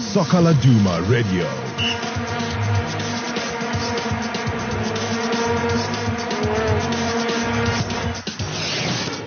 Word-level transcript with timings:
Soccer 0.00 0.40
Laduma 0.40 1.00
Radio. 1.10 1.46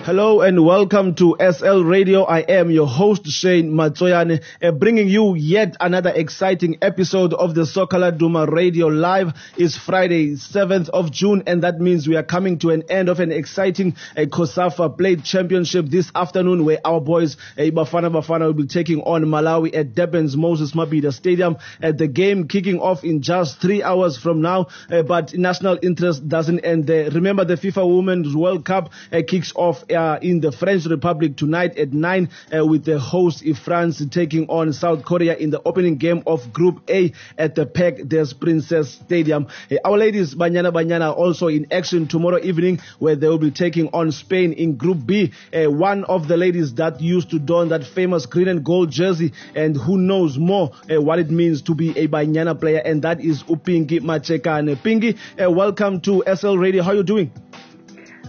Hello 0.04 0.40
and 0.40 0.66
welcome 0.66 1.14
to 1.14 1.36
SL 1.38 1.82
Radio. 1.82 2.24
I 2.24 2.40
am 2.40 2.72
your 2.72 2.88
host 2.88 3.24
Shane 3.28 3.70
Matsoyane, 3.70 4.42
uh, 4.60 4.72
bringing 4.72 5.06
you 5.06 5.36
yet 5.36 5.76
another 5.78 6.10
exciting 6.10 6.78
episode 6.82 7.32
of 7.32 7.54
the 7.54 7.64
Soccer 7.64 7.98
Laduma 7.98 8.50
Radio 8.50 8.88
Live. 8.88 9.28
It's 9.56 9.76
Friday, 9.76 10.32
7th 10.32 10.88
of 10.88 11.12
June, 11.12 11.44
and 11.46 11.62
that 11.62 11.78
means 11.78 12.08
we 12.08 12.16
are 12.16 12.24
coming 12.24 12.58
to 12.58 12.70
an 12.70 12.82
end 12.90 13.10
of 13.10 13.20
an 13.20 13.30
exciting 13.30 13.94
uh, 14.16 14.22
COSAFA 14.22 14.98
Plate 14.98 15.22
Championship 15.22 15.86
this 15.86 16.10
afternoon, 16.16 16.64
where 16.64 16.80
our 16.84 17.00
boys 17.00 17.36
uh, 17.56 17.60
Bafana 17.60 18.10
Bafana 18.10 18.46
will 18.46 18.54
be 18.54 18.66
taking 18.66 19.02
on 19.02 19.22
Malawi 19.26 19.72
at 19.76 19.94
Durban's 19.94 20.36
Moses 20.36 20.72
Mabhida 20.72 21.12
Stadium. 21.12 21.58
Uh, 21.80 21.92
the 21.92 22.08
game 22.08 22.48
kicking 22.48 22.80
off 22.80 23.04
in 23.04 23.22
just 23.22 23.60
three 23.60 23.84
hours 23.84 24.18
from 24.18 24.40
now, 24.42 24.66
uh, 24.90 25.02
but 25.02 25.32
national 25.34 25.78
interest 25.80 26.28
doesn't 26.28 26.58
end 26.64 26.88
there. 26.88 27.08
Remember, 27.08 27.44
the 27.44 27.54
FIFA 27.54 27.98
Women's 27.98 28.34
World 28.34 28.64
Cup 28.64 28.90
uh, 29.12 29.22
kicks 29.24 29.52
off 29.54 29.84
uh, 29.92 30.18
in 30.20 30.40
the 30.40 30.52
French 30.52 30.86
Republic 30.86 31.36
tonight 31.36 31.78
at 31.78 31.92
9 31.92 32.28
uh, 32.56 32.64
with 32.64 32.84
the 32.84 32.98
host 32.98 33.44
France 33.64 34.04
taking 34.10 34.46
on 34.48 34.72
South 34.72 35.04
Korea 35.04 35.36
in 35.36 35.50
the 35.50 35.60
opening 35.64 35.96
game 35.96 36.22
of 36.26 36.52
Group 36.52 36.82
A 36.90 37.12
at 37.38 37.54
the 37.54 37.66
Parc 37.66 38.08
des 38.08 38.34
Princes 38.38 38.90
Stadium. 38.92 39.46
Uh, 39.70 39.76
our 39.84 39.98
ladies 39.98 40.34
Banyana 40.34 40.72
Banyana 40.72 41.16
also 41.16 41.48
in 41.48 41.66
action 41.72 42.06
tomorrow 42.08 42.38
evening 42.42 42.80
where 42.98 43.16
they 43.16 43.28
will 43.28 43.38
be 43.38 43.50
taking 43.50 43.88
on 43.88 44.12
Spain 44.12 44.52
in 44.52 44.76
Group 44.76 45.06
B. 45.06 45.32
Uh, 45.52 45.70
one 45.70 46.04
of 46.04 46.28
the 46.28 46.36
ladies 46.36 46.74
that 46.74 47.00
used 47.00 47.30
to 47.30 47.38
don 47.38 47.68
that 47.68 47.84
famous 47.84 48.26
green 48.26 48.48
and 48.48 48.64
gold 48.64 48.90
jersey 48.90 49.32
and 49.54 49.76
who 49.76 49.98
knows 49.98 50.38
more 50.38 50.72
uh, 50.90 51.00
what 51.00 51.18
it 51.18 51.30
means 51.30 51.62
to 51.62 51.74
be 51.74 51.90
a 51.98 52.08
Banyana 52.08 52.58
player 52.58 52.82
and 52.84 53.02
that 53.02 53.20
is 53.20 53.42
Upingi 53.44 54.00
Macheka. 54.00 54.58
And 54.58 54.68
Pingi, 54.82 55.18
uh, 55.42 55.50
welcome 55.50 56.00
to 56.02 56.22
SL 56.34 56.56
Radio. 56.56 56.82
How 56.82 56.90
are 56.90 56.96
you 56.96 57.02
doing? 57.02 57.30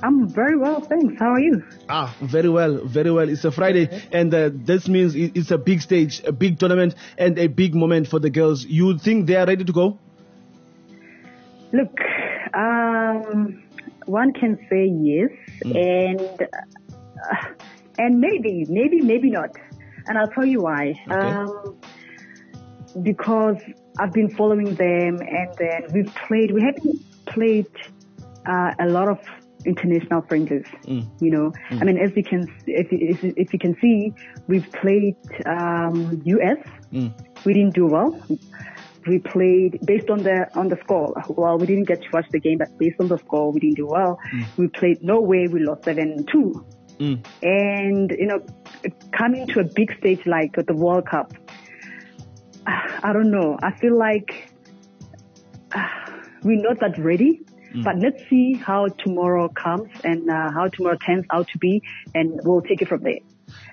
I'm 0.03 0.27
very 0.27 0.57
well, 0.57 0.81
thanks. 0.81 1.15
How 1.17 1.31
are 1.31 1.39
you? 1.39 1.63
Ah, 1.87 2.13
very 2.21 2.49
well, 2.49 2.81
very 2.83 3.09
well. 3.09 3.29
It's 3.29 3.45
a 3.45 3.51
Friday, 3.51 3.87
and 4.11 4.33
uh, 4.33 4.49
this 4.53 4.89
means 4.89 5.15
it's 5.15 5.49
a 5.49 5.57
big 5.57 5.81
stage, 5.81 6.21
a 6.25 6.33
big 6.33 6.59
tournament, 6.59 6.95
and 7.17 7.39
a 7.39 7.47
big 7.47 7.73
moment 7.73 8.09
for 8.09 8.19
the 8.19 8.29
girls. 8.29 8.65
You 8.65 8.97
think 8.97 9.27
they 9.27 9.35
are 9.37 9.45
ready 9.45 9.63
to 9.63 9.71
go? 9.71 9.97
Look, 11.71 11.97
um, 12.53 13.63
one 14.05 14.33
can 14.33 14.59
say 14.69 14.91
yes, 14.91 15.31
and 15.63 16.19
uh, 16.19 17.47
and 17.97 18.19
maybe, 18.19 18.65
maybe, 18.67 18.99
maybe 18.99 19.31
not. 19.31 19.51
And 20.05 20.17
I'll 20.17 20.27
tell 20.27 20.45
you 20.45 20.63
why. 20.63 20.99
Okay. 21.09 21.15
Um, 21.15 21.77
because 23.01 23.61
I've 23.97 24.11
been 24.11 24.29
following 24.35 24.75
them, 24.75 25.21
and 25.21 25.55
then 25.57 25.87
we've 25.93 26.13
played. 26.27 26.51
We 26.51 26.61
haven't 26.61 27.25
played 27.25 27.71
uh, 28.45 28.71
a 28.79 28.87
lot 28.87 29.07
of 29.07 29.19
international 29.65 30.21
friendlies. 30.23 30.65
Mm. 30.85 31.07
You 31.21 31.31
know, 31.31 31.53
mm. 31.69 31.81
I 31.81 31.85
mean, 31.85 31.97
as 31.97 32.11
you 32.15 32.23
can, 32.23 32.47
if 32.67 32.87
if, 32.91 33.23
you- 33.23 33.33
if 33.37 33.53
you 33.53 33.59
can 33.59 33.75
see, 33.79 34.13
we've 34.47 34.69
played 34.71 35.15
um, 35.45 36.21
US. 36.25 36.57
Mm. 36.91 37.11
We 37.45 37.53
didn't 37.53 37.73
do 37.75 37.87
well. 37.87 38.19
We 39.05 39.19
played 39.19 39.79
based 39.85 40.09
on 40.09 40.23
the 40.23 40.47
on 40.57 40.69
the 40.69 40.77
score. 40.83 41.13
Well, 41.27 41.57
we 41.57 41.65
didn't 41.67 41.85
get 41.87 42.01
to 42.03 42.07
watch 42.13 42.25
the 42.31 42.39
game, 42.39 42.57
but 42.59 42.77
based 42.77 42.95
on 43.01 43.09
the 43.09 43.17
score, 43.17 43.51
we 43.51 43.59
didn't 43.59 43.75
do 43.75 43.87
well. 43.87 44.17
We 44.57 44.67
played 44.69 45.03
Norway. 45.03 45.47
We 45.47 45.59
lost 45.59 45.83
seven 45.83 46.25
two. 46.31 46.65
And 47.41 48.11
you 48.11 48.27
know, 48.27 48.45
coming 49.11 49.45
to 49.47 49.59
a 49.59 49.63
big 49.65 49.93
stage 49.97 50.25
like 50.25 50.53
the 50.55 50.73
World 50.73 51.07
Cup, 51.07 51.33
I 52.65 53.11
don't 53.11 53.29
know. 53.31 53.57
I 53.61 53.71
feel 53.71 53.97
like 53.97 54.49
uh, 55.75 55.87
we're 56.43 56.61
not 56.61 56.79
that 56.79 56.97
ready. 56.97 57.41
But 57.81 57.97
let's 57.99 58.21
see 58.29 58.53
how 58.53 58.87
tomorrow 58.87 59.49
comes 59.49 59.89
and 60.03 60.29
uh, 60.29 60.51
how 60.51 60.67
tomorrow 60.67 60.97
turns 60.97 61.25
out 61.31 61.47
to 61.49 61.57
be, 61.57 61.81
and 62.13 62.39
we'll 62.43 62.61
take 62.61 62.81
it 62.81 62.87
from 62.87 63.03
there. 63.03 63.19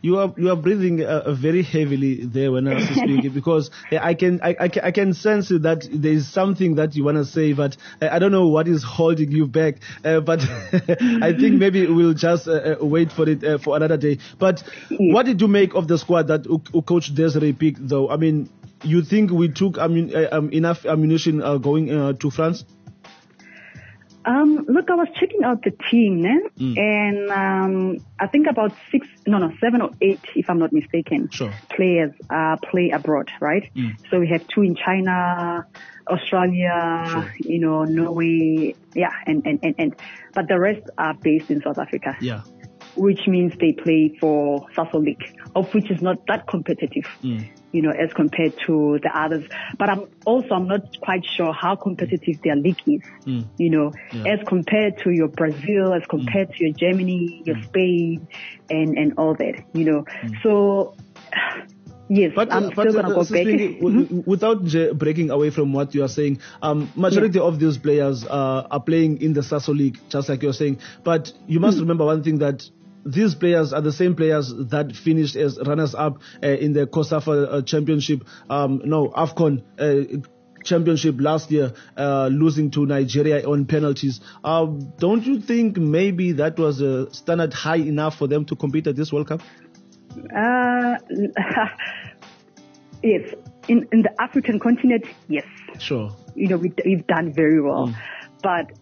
You 0.02 0.18
are 0.18 0.34
you 0.36 0.50
are 0.50 0.56
breathing 0.56 1.04
uh, 1.04 1.32
very 1.32 1.62
heavily 1.62 2.24
there 2.24 2.52
when 2.52 2.66
I 2.66 2.74
was 2.74 2.84
speaking 2.84 3.30
because 3.34 3.70
I 3.92 4.14
can 4.14 4.40
I, 4.42 4.56
I 4.58 4.68
can 4.68 4.84
I 4.84 4.90
can 4.90 5.14
sense 5.14 5.48
that 5.48 5.88
there 5.92 6.12
is 6.12 6.28
something 6.28 6.76
that 6.76 6.96
you 6.96 7.04
want 7.04 7.18
to 7.18 7.24
say, 7.24 7.52
but 7.52 7.76
uh, 8.00 8.08
I 8.10 8.18
don't 8.18 8.32
know 8.32 8.48
what 8.48 8.68
is 8.68 8.82
holding 8.82 9.30
you 9.30 9.46
back. 9.46 9.76
Uh, 10.04 10.20
but 10.20 10.40
I 10.72 11.32
think 11.38 11.58
maybe 11.58 11.86
we'll 11.86 12.14
just 12.14 12.48
uh, 12.48 12.76
uh, 12.80 12.84
wait 12.84 13.12
for 13.12 13.28
it 13.28 13.44
uh, 13.44 13.58
for 13.58 13.76
another 13.76 13.96
day. 13.96 14.18
But 14.38 14.62
what 14.98 15.26
did 15.26 15.40
you 15.40 15.48
make 15.48 15.74
of 15.74 15.88
the 15.88 15.98
squad 15.98 16.28
that 16.28 16.46
Coach 16.86 17.14
Desiree 17.14 17.52
picked, 17.52 17.86
though? 17.86 18.10
I 18.10 18.16
mean, 18.16 18.48
you 18.82 19.02
think 19.02 19.30
we 19.30 19.48
took 19.48 19.74
ammun- 19.74 20.14
uh, 20.14 20.36
um, 20.36 20.50
enough 20.50 20.84
ammunition 20.86 21.42
uh, 21.42 21.58
going 21.58 21.90
uh, 21.90 22.12
to 22.14 22.30
France? 22.30 22.64
Um, 24.30 24.64
look, 24.68 24.88
I 24.90 24.94
was 24.94 25.08
checking 25.18 25.42
out 25.42 25.62
the 25.64 25.72
team, 25.90 26.24
eh? 26.24 26.38
and 26.80 27.30
um, 27.32 28.04
I 28.20 28.26
think 28.28 28.46
about 28.48 28.72
six, 28.92 29.06
no, 29.26 29.38
no, 29.38 29.50
seven 29.60 29.80
or 29.82 29.90
eight, 30.00 30.20
if 30.36 30.48
I'm 30.48 30.58
not 30.58 30.72
mistaken, 30.72 31.28
Sure. 31.32 31.52
players 31.70 32.12
uh, 32.30 32.56
play 32.70 32.90
abroad, 32.90 33.28
right? 33.40 33.68
So 34.10 34.20
we 34.20 34.28
have 34.28 34.46
two 34.54 34.62
in 34.62 34.76
China, 34.76 35.66
Australia, 36.08 37.04
Sure. 37.10 37.34
you 37.40 37.58
know, 37.60 37.84
Norway, 37.84 38.76
yeah, 38.94 39.10
and, 39.26 39.44
and, 39.46 39.58
and, 39.64 39.74
and, 39.78 39.96
but 40.34 40.46
the 40.48 40.58
rest 40.60 40.82
are 40.96 41.14
based 41.14 41.50
in 41.50 41.60
South 41.62 41.78
Africa, 41.78 42.16
Yeah. 42.20 42.42
which 42.94 43.26
means 43.26 43.52
they 43.58 43.72
play 43.72 44.16
for 44.20 44.66
Sasol 44.76 45.04
League, 45.04 45.24
of 45.56 45.72
which 45.74 45.90
is 45.90 46.00
not 46.00 46.24
that 46.28 46.46
competitive. 46.46 47.06
You 47.72 47.82
know, 47.82 47.90
as 47.90 48.12
compared 48.12 48.54
to 48.66 48.98
the 49.02 49.10
others, 49.16 49.44
but 49.78 49.88
I'm 49.88 50.06
also 50.24 50.54
I'm 50.54 50.66
not 50.66 50.98
quite 51.00 51.24
sure 51.24 51.52
how 51.52 51.76
competitive 51.76 52.40
their 52.42 52.56
league 52.56 52.80
is 52.86 53.00
you 53.58 53.70
know, 53.70 53.92
Yeah. 54.12 54.34
as 54.34 54.40
compared 54.46 54.98
to 55.04 55.10
your 55.10 55.28
Brazil, 55.28 55.92
as 55.92 56.02
compared 56.08 56.52
to 56.54 56.64
your 56.64 56.72
Germany, 56.74 57.42
your 57.44 57.56
Spain, 57.64 58.26
and, 58.68 58.96
and 58.96 59.12
all 59.18 59.34
that, 59.34 59.62
you 59.72 59.84
know. 59.84 60.04
So, 60.42 60.94
yes, 62.08 62.32
But, 62.34 62.52
I'm 62.52 62.66
uh, 62.66 62.70
still 62.70 62.92
gonna 62.92 63.10
uh, 63.10 63.22
go 63.22 63.24
back. 63.24 63.44
W- 63.44 64.04
w- 64.04 64.22
without 64.26 64.64
j- 64.64 64.92
breaking 64.92 65.30
away 65.30 65.50
from 65.50 65.72
what 65.72 65.94
you 65.94 66.02
are 66.02 66.08
saying, 66.08 66.40
um, 66.62 66.90
majority 66.96 67.38
of 67.38 67.58
these 67.58 67.78
players 67.78 68.24
uh, 68.24 68.66
are 68.70 68.80
playing 68.80 69.20
in 69.22 69.32
the 69.32 69.42
Sasol 69.42 69.76
League, 69.76 69.98
just 70.08 70.28
like 70.28 70.42
you're 70.42 70.52
saying. 70.52 70.78
But 71.04 71.32
you 71.46 71.60
must 71.60 71.78
remember 71.78 72.04
one 72.04 72.22
thing 72.22 72.38
that 72.38 72.68
these 73.04 73.34
players 73.34 73.72
are 73.72 73.80
the 73.80 73.92
same 73.92 74.14
players 74.14 74.52
that 74.70 74.94
finished 74.94 75.36
as 75.36 75.58
runners-up 75.64 76.18
uh, 76.42 76.46
in 76.46 76.72
the 76.72 76.86
COSAFA 76.86 77.52
uh, 77.52 77.62
Championship, 77.62 78.24
um, 78.48 78.82
no, 78.84 79.08
AFCON 79.08 79.62
uh, 79.78 80.20
championship 80.64 81.16
last 81.18 81.50
year, 81.50 81.72
uh, 81.96 82.28
losing 82.30 82.70
to 82.72 82.86
Nigeria 82.86 83.48
on 83.48 83.64
penalties. 83.64 84.20
Uh, 84.44 84.66
don't 84.98 85.24
you 85.24 85.40
think 85.40 85.76
maybe 85.76 86.32
that 86.32 86.58
was 86.58 86.80
a 86.80 87.12
standard 87.12 87.52
high 87.52 87.76
enough 87.76 88.16
for 88.16 88.26
them 88.26 88.44
to 88.46 88.56
compete 88.56 88.86
at 88.86 88.96
this 88.96 89.12
World 89.12 89.28
Cup? 89.28 89.40
Uh, 90.36 90.96
yes, 93.02 93.34
in, 93.68 93.88
in 93.92 94.02
the 94.02 94.10
African 94.18 94.58
continent, 94.58 95.04
yes. 95.28 95.46
Sure. 95.78 96.10
You 96.34 96.48
know, 96.48 96.56
we, 96.56 96.72
we've 96.84 97.06
done 97.06 97.32
very 97.32 97.60
well. 97.60 97.88
Mm. 97.88 97.96
But 98.42 98.72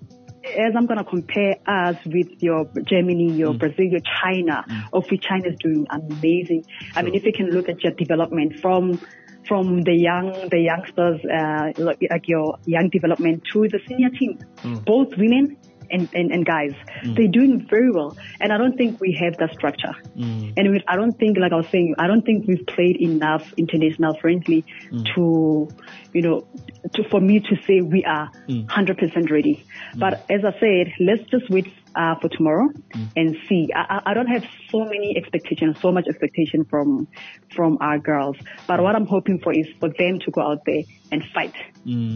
as 0.56 0.74
I'm 0.76 0.86
going 0.86 0.98
to 0.98 1.04
compare 1.04 1.56
us 1.66 1.96
with 2.06 2.42
your 2.42 2.68
Germany, 2.86 3.32
your 3.32 3.52
Mm. 3.54 3.58
Brazil, 3.58 3.84
your 3.86 4.00
China, 4.22 4.64
of 4.92 5.04
which 5.10 5.22
China 5.22 5.48
is 5.48 5.56
doing 5.58 5.86
amazing. 5.90 6.64
I 6.94 7.02
mean, 7.02 7.14
if 7.14 7.24
you 7.24 7.32
can 7.32 7.50
look 7.50 7.68
at 7.68 7.82
your 7.82 7.92
development 7.92 8.60
from 8.60 9.00
from 9.46 9.80
the 9.80 9.94
young, 9.94 10.30
the 10.50 10.58
youngsters, 10.60 11.20
uh, 11.24 11.72
like, 11.82 11.98
like 12.10 12.28
your 12.28 12.58
young 12.66 12.90
development 12.90 13.42
to 13.50 13.66
the 13.68 13.80
senior 13.88 14.10
team, 14.10 14.38
Mm. 14.62 14.84
both 14.84 15.16
women 15.16 15.56
and, 15.90 16.08
and, 16.12 16.32
and 16.32 16.44
guys, 16.44 16.72
mm. 17.02 17.16
they're 17.16 17.28
doing 17.28 17.66
very 17.68 17.90
well. 17.90 18.16
And 18.40 18.52
I 18.52 18.58
don't 18.58 18.76
think 18.76 19.00
we 19.00 19.12
have 19.20 19.36
that 19.38 19.52
structure. 19.52 19.94
Mm. 20.16 20.54
And 20.56 20.70
we, 20.70 20.84
I 20.86 20.96
don't 20.96 21.18
think, 21.18 21.38
like 21.38 21.52
I 21.52 21.56
was 21.56 21.68
saying, 21.68 21.94
I 21.98 22.06
don't 22.06 22.22
think 22.22 22.46
we've 22.46 22.66
played 22.66 22.96
enough 22.96 23.52
international 23.56 24.14
friendly 24.14 24.64
mm. 24.90 25.14
to, 25.14 25.68
you 26.12 26.22
know, 26.22 26.46
to, 26.94 27.04
for 27.08 27.20
me 27.20 27.40
to 27.40 27.56
say 27.66 27.80
we 27.80 28.04
are 28.04 28.30
mm. 28.48 28.66
100% 28.66 29.30
ready. 29.30 29.64
But 29.96 30.24
as 30.30 30.44
I 30.44 30.58
said, 30.58 30.92
let's 31.00 31.22
just 31.30 31.48
wait 31.50 31.72
uh, 31.94 32.14
for 32.20 32.28
tomorrow 32.28 32.68
and 33.16 33.36
see. 33.48 33.68
I, 33.74 34.02
I 34.06 34.14
don't 34.14 34.26
have 34.26 34.44
so 34.70 34.84
many 34.84 35.16
expectations, 35.16 35.78
so 35.80 35.92
much 35.92 36.06
expectation 36.08 36.64
from 36.64 37.08
from 37.54 37.78
our 37.80 37.98
girls. 37.98 38.36
But 38.66 38.82
what 38.82 38.94
I'm 38.94 39.06
hoping 39.06 39.40
for 39.40 39.52
is 39.52 39.66
for 39.80 39.88
them 39.88 40.18
to 40.20 40.30
go 40.30 40.42
out 40.42 40.64
there 40.66 40.82
and 41.10 41.24
fight 41.34 41.54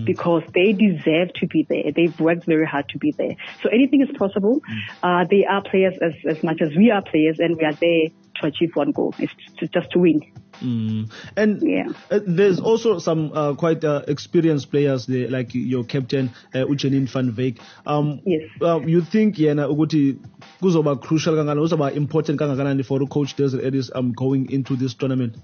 because 0.05 0.43
they 0.53 0.73
deserve 0.73 1.33
to 1.35 1.47
be 1.47 1.67
there. 1.69 1.93
They've 1.95 2.19
worked 2.21 2.45
very 2.45 2.67
hard 2.67 2.89
to 2.91 2.99
be 2.99 3.13
there. 3.13 3.37
So 3.63 3.69
anything 3.71 4.03
is 4.03 4.11
possible. 4.17 4.61
Uh, 5.03 5.25
they 5.31 5.45
are 5.47 5.63
players 5.63 5.95
as, 6.03 6.13
as 6.29 6.43
much 6.43 6.61
as 6.61 6.77
we 6.77 6.91
are 6.91 7.03
players, 7.03 7.39
and 7.39 7.57
we 7.57 7.65
are 7.65 7.73
there 7.73 8.09
to 8.41 8.47
achieve 8.47 8.71
one 8.75 8.93
goal. 8.93 9.15
It's 9.19 9.33
to, 9.59 9.69
just 9.69 9.91
to 9.93 9.99
win. 9.99 10.21
Mm. 10.61 11.11
And 11.37 11.63
Yeah. 11.63 11.89
uh, 12.11 12.21
there's 12.27 12.61
also 12.61 12.99
some 12.99 13.33
uh, 13.35 13.55
quite 13.55 13.85
uh, 13.85 14.03
experienced 14.07 14.71
players 14.71 15.07
there, 15.07 15.29
like 15.29 15.55
your 15.55 15.85
captain 15.85 16.31
uh, 16.55 16.59
Uchenin 16.59 17.09
van 17.09 17.33
Wyk. 17.33 17.59
Um, 17.87 18.21
Yes. 18.25 18.43
uh, 18.61 18.81
you 18.81 19.03
think 19.03 19.37
yena 19.37 19.69
ukuthi 19.69 20.19
kuzoba 20.61 21.01
crucial 21.01 21.35
kangakanani, 21.35 21.61
kuzoba 21.69 21.95
important 21.97 22.39
kangakanani 22.39 22.85
for 22.85 23.01
coach 23.07 23.35
Desiree 23.37 23.65
Ellis 23.65 23.91
um, 23.95 24.13
going 24.13 24.51
into 24.51 24.77
this 24.77 24.95
tournament? 24.95 25.37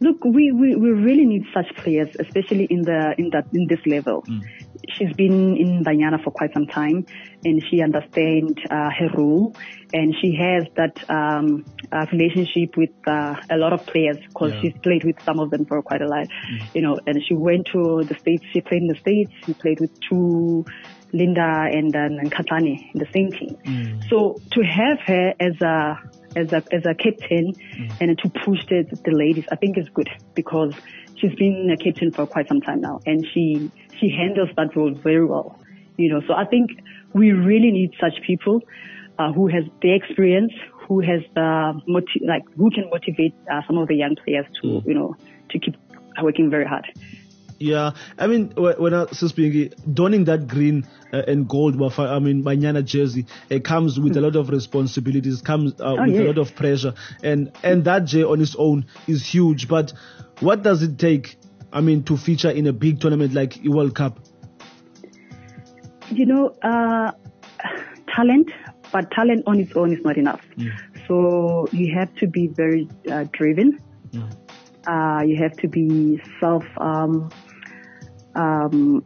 Look, 0.00 0.24
we, 0.24 0.50
we, 0.50 0.74
we 0.74 0.90
really 0.90 1.26
need 1.26 1.44
such 1.54 1.74
players, 1.76 2.08
especially 2.18 2.64
in 2.64 2.82
the 2.82 3.14
in 3.18 3.30
that 3.30 3.46
in 3.52 3.66
this 3.68 3.78
level. 3.86 4.22
Mm. 4.22 4.42
She's 4.88 5.12
been 5.14 5.56
in 5.56 5.84
Banyana 5.84 6.22
for 6.22 6.30
quite 6.30 6.52
some 6.52 6.66
time, 6.66 7.06
and 7.44 7.62
she 7.70 7.80
understands 7.82 8.58
uh, 8.70 8.90
her 8.98 9.08
role, 9.16 9.54
and 9.92 10.14
she 10.20 10.34
has 10.36 10.66
that 10.76 11.08
um, 11.10 11.64
uh, 11.90 12.06
relationship 12.12 12.76
with 12.76 12.90
uh, 13.06 13.34
a 13.50 13.56
lot 13.56 13.72
of 13.72 13.86
players 13.86 14.18
because 14.28 14.52
Yeah. 14.54 14.60
she's 14.62 14.78
played 14.82 15.04
with 15.04 15.20
some 15.22 15.38
of 15.38 15.50
them 15.50 15.64
for 15.66 15.82
quite 15.82 16.02
a 16.02 16.06
while, 16.08 16.26
you 16.74 16.82
know. 16.82 16.98
And 17.06 17.22
she 17.26 17.34
went 17.34 17.66
to 17.72 18.04
the 18.04 18.14
states. 18.18 18.44
She 18.52 18.60
played 18.60 18.82
in 18.82 18.88
the 18.88 18.96
states. 18.98 19.32
She 19.46 19.54
played 19.54 19.80
with 19.80 19.90
two. 20.00 20.64
Linda 21.14 21.68
and 21.70 21.92
then 21.92 22.16
and 22.18 22.32
Katani 22.32 22.90
in 22.94 22.98
the 22.98 23.06
same 23.12 23.30
team. 23.32 24.00
So 24.08 24.40
to 24.52 24.62
have 24.62 24.98
her 25.06 25.34
as 25.38 25.60
a 25.60 25.98
as 26.34 26.54
a 26.54 26.62
as 26.72 26.86
a 26.86 26.94
captain 26.94 27.52
and 28.00 28.18
to 28.18 28.30
push 28.30 28.64
the, 28.66 28.84
the 29.04 29.10
ladies, 29.10 29.44
I 29.52 29.56
think 29.56 29.76
is 29.76 29.90
good 29.90 30.08
because 30.34 30.72
she's 31.22 31.34
been 31.36 31.70
a 31.70 31.76
captain 31.76 32.10
for 32.10 32.26
quite 32.26 32.48
some 32.48 32.60
time 32.60 32.80
now, 32.80 33.00
and 33.06 33.26
she 33.32 33.70
she 33.98 34.10
handles 34.10 34.50
that 34.56 34.76
role 34.76 34.92
very 34.92 35.24
well. 35.24 35.58
You 35.96 36.12
know, 36.12 36.20
so 36.26 36.34
I 36.34 36.44
think 36.44 36.70
we 37.14 37.32
really 37.32 37.70
need 37.70 37.92
such 38.00 38.20
people 38.26 38.60
uh, 39.18 39.32
who 39.32 39.46
has 39.46 39.64
the 39.80 39.94
experience, 39.94 40.52
who 40.88 41.00
has 41.00 41.22
the 41.34 41.80
like 42.26 42.42
who 42.56 42.70
can 42.70 42.90
motivate 42.90 43.34
uh, 43.50 43.62
some 43.66 43.78
of 43.78 43.88
the 43.88 43.94
young 43.94 44.16
players 44.16 44.46
to 44.60 44.82
you 44.84 44.94
know 44.94 45.16
to 45.50 45.58
keep 45.58 45.76
working 46.20 46.50
very 46.50 46.66
hard. 46.66 46.86
Yeah, 47.58 47.92
I 48.18 48.26
mean, 48.26 48.52
when 48.56 48.92
I 48.92 49.06
speaking, 49.06 49.72
donning 49.94 50.24
that 50.24 50.48
green 50.48 50.84
uh, 51.12 51.22
and 51.26 51.48
gold, 51.48 51.74
I 51.98 52.18
mean, 52.18 52.42
Banyana 52.42 52.84
jersey, 52.84 53.26
it 53.50 53.64
comes 53.64 54.00
with 54.00 54.16
a 54.16 54.20
lot 54.20 54.36
of 54.36 54.48
responsibilities, 54.48 55.42
comes 55.42 55.72
uh, 55.80 55.96
with 55.98 56.16
a 56.16 56.24
lot 56.24 56.38
of 56.38 56.54
pressure, 56.54 56.94
and 57.22 57.52
and 57.62 57.84
that 57.84 58.04
J 58.06 58.24
on 58.24 58.40
its 58.40 58.56
own 58.56 58.86
is 59.06 59.26
huge. 59.26 59.68
But 59.68 59.92
what 60.40 60.62
does 60.62 60.82
it 60.82 60.98
take? 60.98 61.36
I 61.72 61.80
mean, 61.80 62.02
to 62.04 62.16
feature 62.16 62.50
in 62.50 62.66
a 62.66 62.72
big 62.72 63.00
tournament 63.00 63.32
like 63.32 63.62
the 63.62 63.68
World 63.70 63.94
Cup. 63.94 64.18
you 66.10 66.26
know, 66.26 66.48
uh, 66.62 67.12
talent, 68.14 68.50
but 68.92 69.10
talent 69.10 69.44
on 69.46 69.58
its 69.60 69.74
own 69.76 69.92
is 69.92 70.04
not 70.04 70.16
enough. 70.18 70.44
So 71.08 71.66
you 71.72 71.94
have 71.94 72.14
to 72.16 72.26
be 72.26 72.48
very 72.48 72.88
uh, 73.10 73.24
driven. 73.32 73.78
Uh, 74.86 75.22
you 75.26 75.36
have 75.36 75.52
to 75.58 75.68
be 75.68 76.20
self. 76.40 76.64
Um, 76.76 77.30
um, 78.34 79.04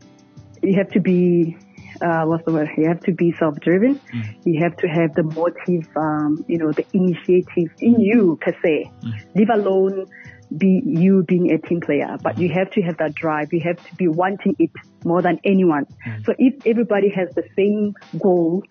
you 0.62 0.74
have 0.76 0.90
to 0.90 1.00
be. 1.00 1.56
Uh, 2.00 2.24
what's 2.24 2.44
the 2.44 2.52
word? 2.52 2.68
You 2.76 2.88
have 2.88 3.00
to 3.02 3.12
be 3.12 3.32
self-driven. 3.38 4.00
You 4.44 4.62
have 4.62 4.76
to 4.78 4.88
have 4.88 5.14
the 5.14 5.22
motive, 5.22 5.88
um, 5.96 6.44
you 6.48 6.58
know, 6.58 6.72
the 6.72 6.86
initiative 6.92 7.70
in 7.80 8.00
you 8.00 8.38
per 8.40 8.54
se. 8.62 8.90
Leave 9.34 9.48
alone 9.50 10.06
be 10.56 10.80
you 10.86 11.24
being 11.26 11.50
a 11.50 11.58
team 11.66 11.80
player, 11.80 12.16
but 12.22 12.38
you 12.38 12.48
have 12.54 12.70
to 12.70 12.82
have 12.82 12.96
that 12.98 13.14
drive. 13.14 13.52
You 13.52 13.60
have 13.64 13.76
to 13.88 13.94
be 13.96 14.06
wanting 14.06 14.54
it 14.60 14.70
more 15.04 15.20
than 15.20 15.40
anyone. 15.44 15.86
So 16.24 16.34
if 16.38 16.54
everybody 16.64 17.08
has 17.10 17.28
the 17.34 17.42
same 17.56 17.94
goal, 18.20 18.62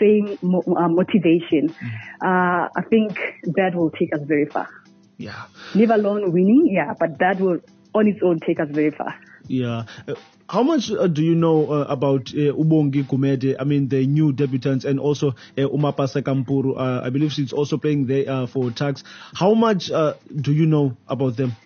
same 0.00 0.38
mo- 0.42 0.64
uh, 0.76 0.88
motivation, 0.88 1.72
uh, 2.20 2.66
I 2.76 2.82
think 2.90 3.16
that 3.54 3.74
will 3.74 3.90
take 3.90 4.12
us 4.14 4.22
very 4.24 4.46
far. 4.46 4.68
Yeah, 5.18 5.44
Leave 5.74 5.90
alone 5.90 6.32
winning, 6.32 6.66
yeah, 6.72 6.94
but 6.98 7.18
that 7.20 7.38
will 7.40 7.58
on 7.94 8.08
its 8.08 8.20
own 8.22 8.40
take 8.40 8.58
us 8.58 8.68
very 8.70 8.90
far. 8.90 9.14
Yeah. 9.50 9.86
Uh, 10.06 10.14
how 10.48 10.62
much 10.62 10.90
uh, 10.92 11.08
do 11.08 11.22
you 11.22 11.34
know 11.34 11.70
uh, 11.72 11.86
about 11.88 12.30
uh, 12.30 12.54
Ubongi 12.54 13.04
Gumede? 13.04 13.56
I 13.58 13.64
mean, 13.64 13.88
the 13.88 14.06
new 14.06 14.32
debutants 14.32 14.84
and 14.84 15.00
also 15.00 15.30
uh, 15.30 15.62
Umapasa 15.62 16.22
Kampuru. 16.22 16.76
Uh, 16.76 17.02
I 17.04 17.10
believe 17.10 17.32
she's 17.32 17.52
also 17.52 17.76
playing 17.76 18.06
there 18.06 18.30
uh, 18.30 18.46
for 18.46 18.70
Tax. 18.70 19.02
How 19.34 19.54
much 19.54 19.90
uh, 19.90 20.14
do 20.34 20.52
you 20.52 20.66
know 20.66 20.96
about 21.08 21.36
them? 21.36 21.56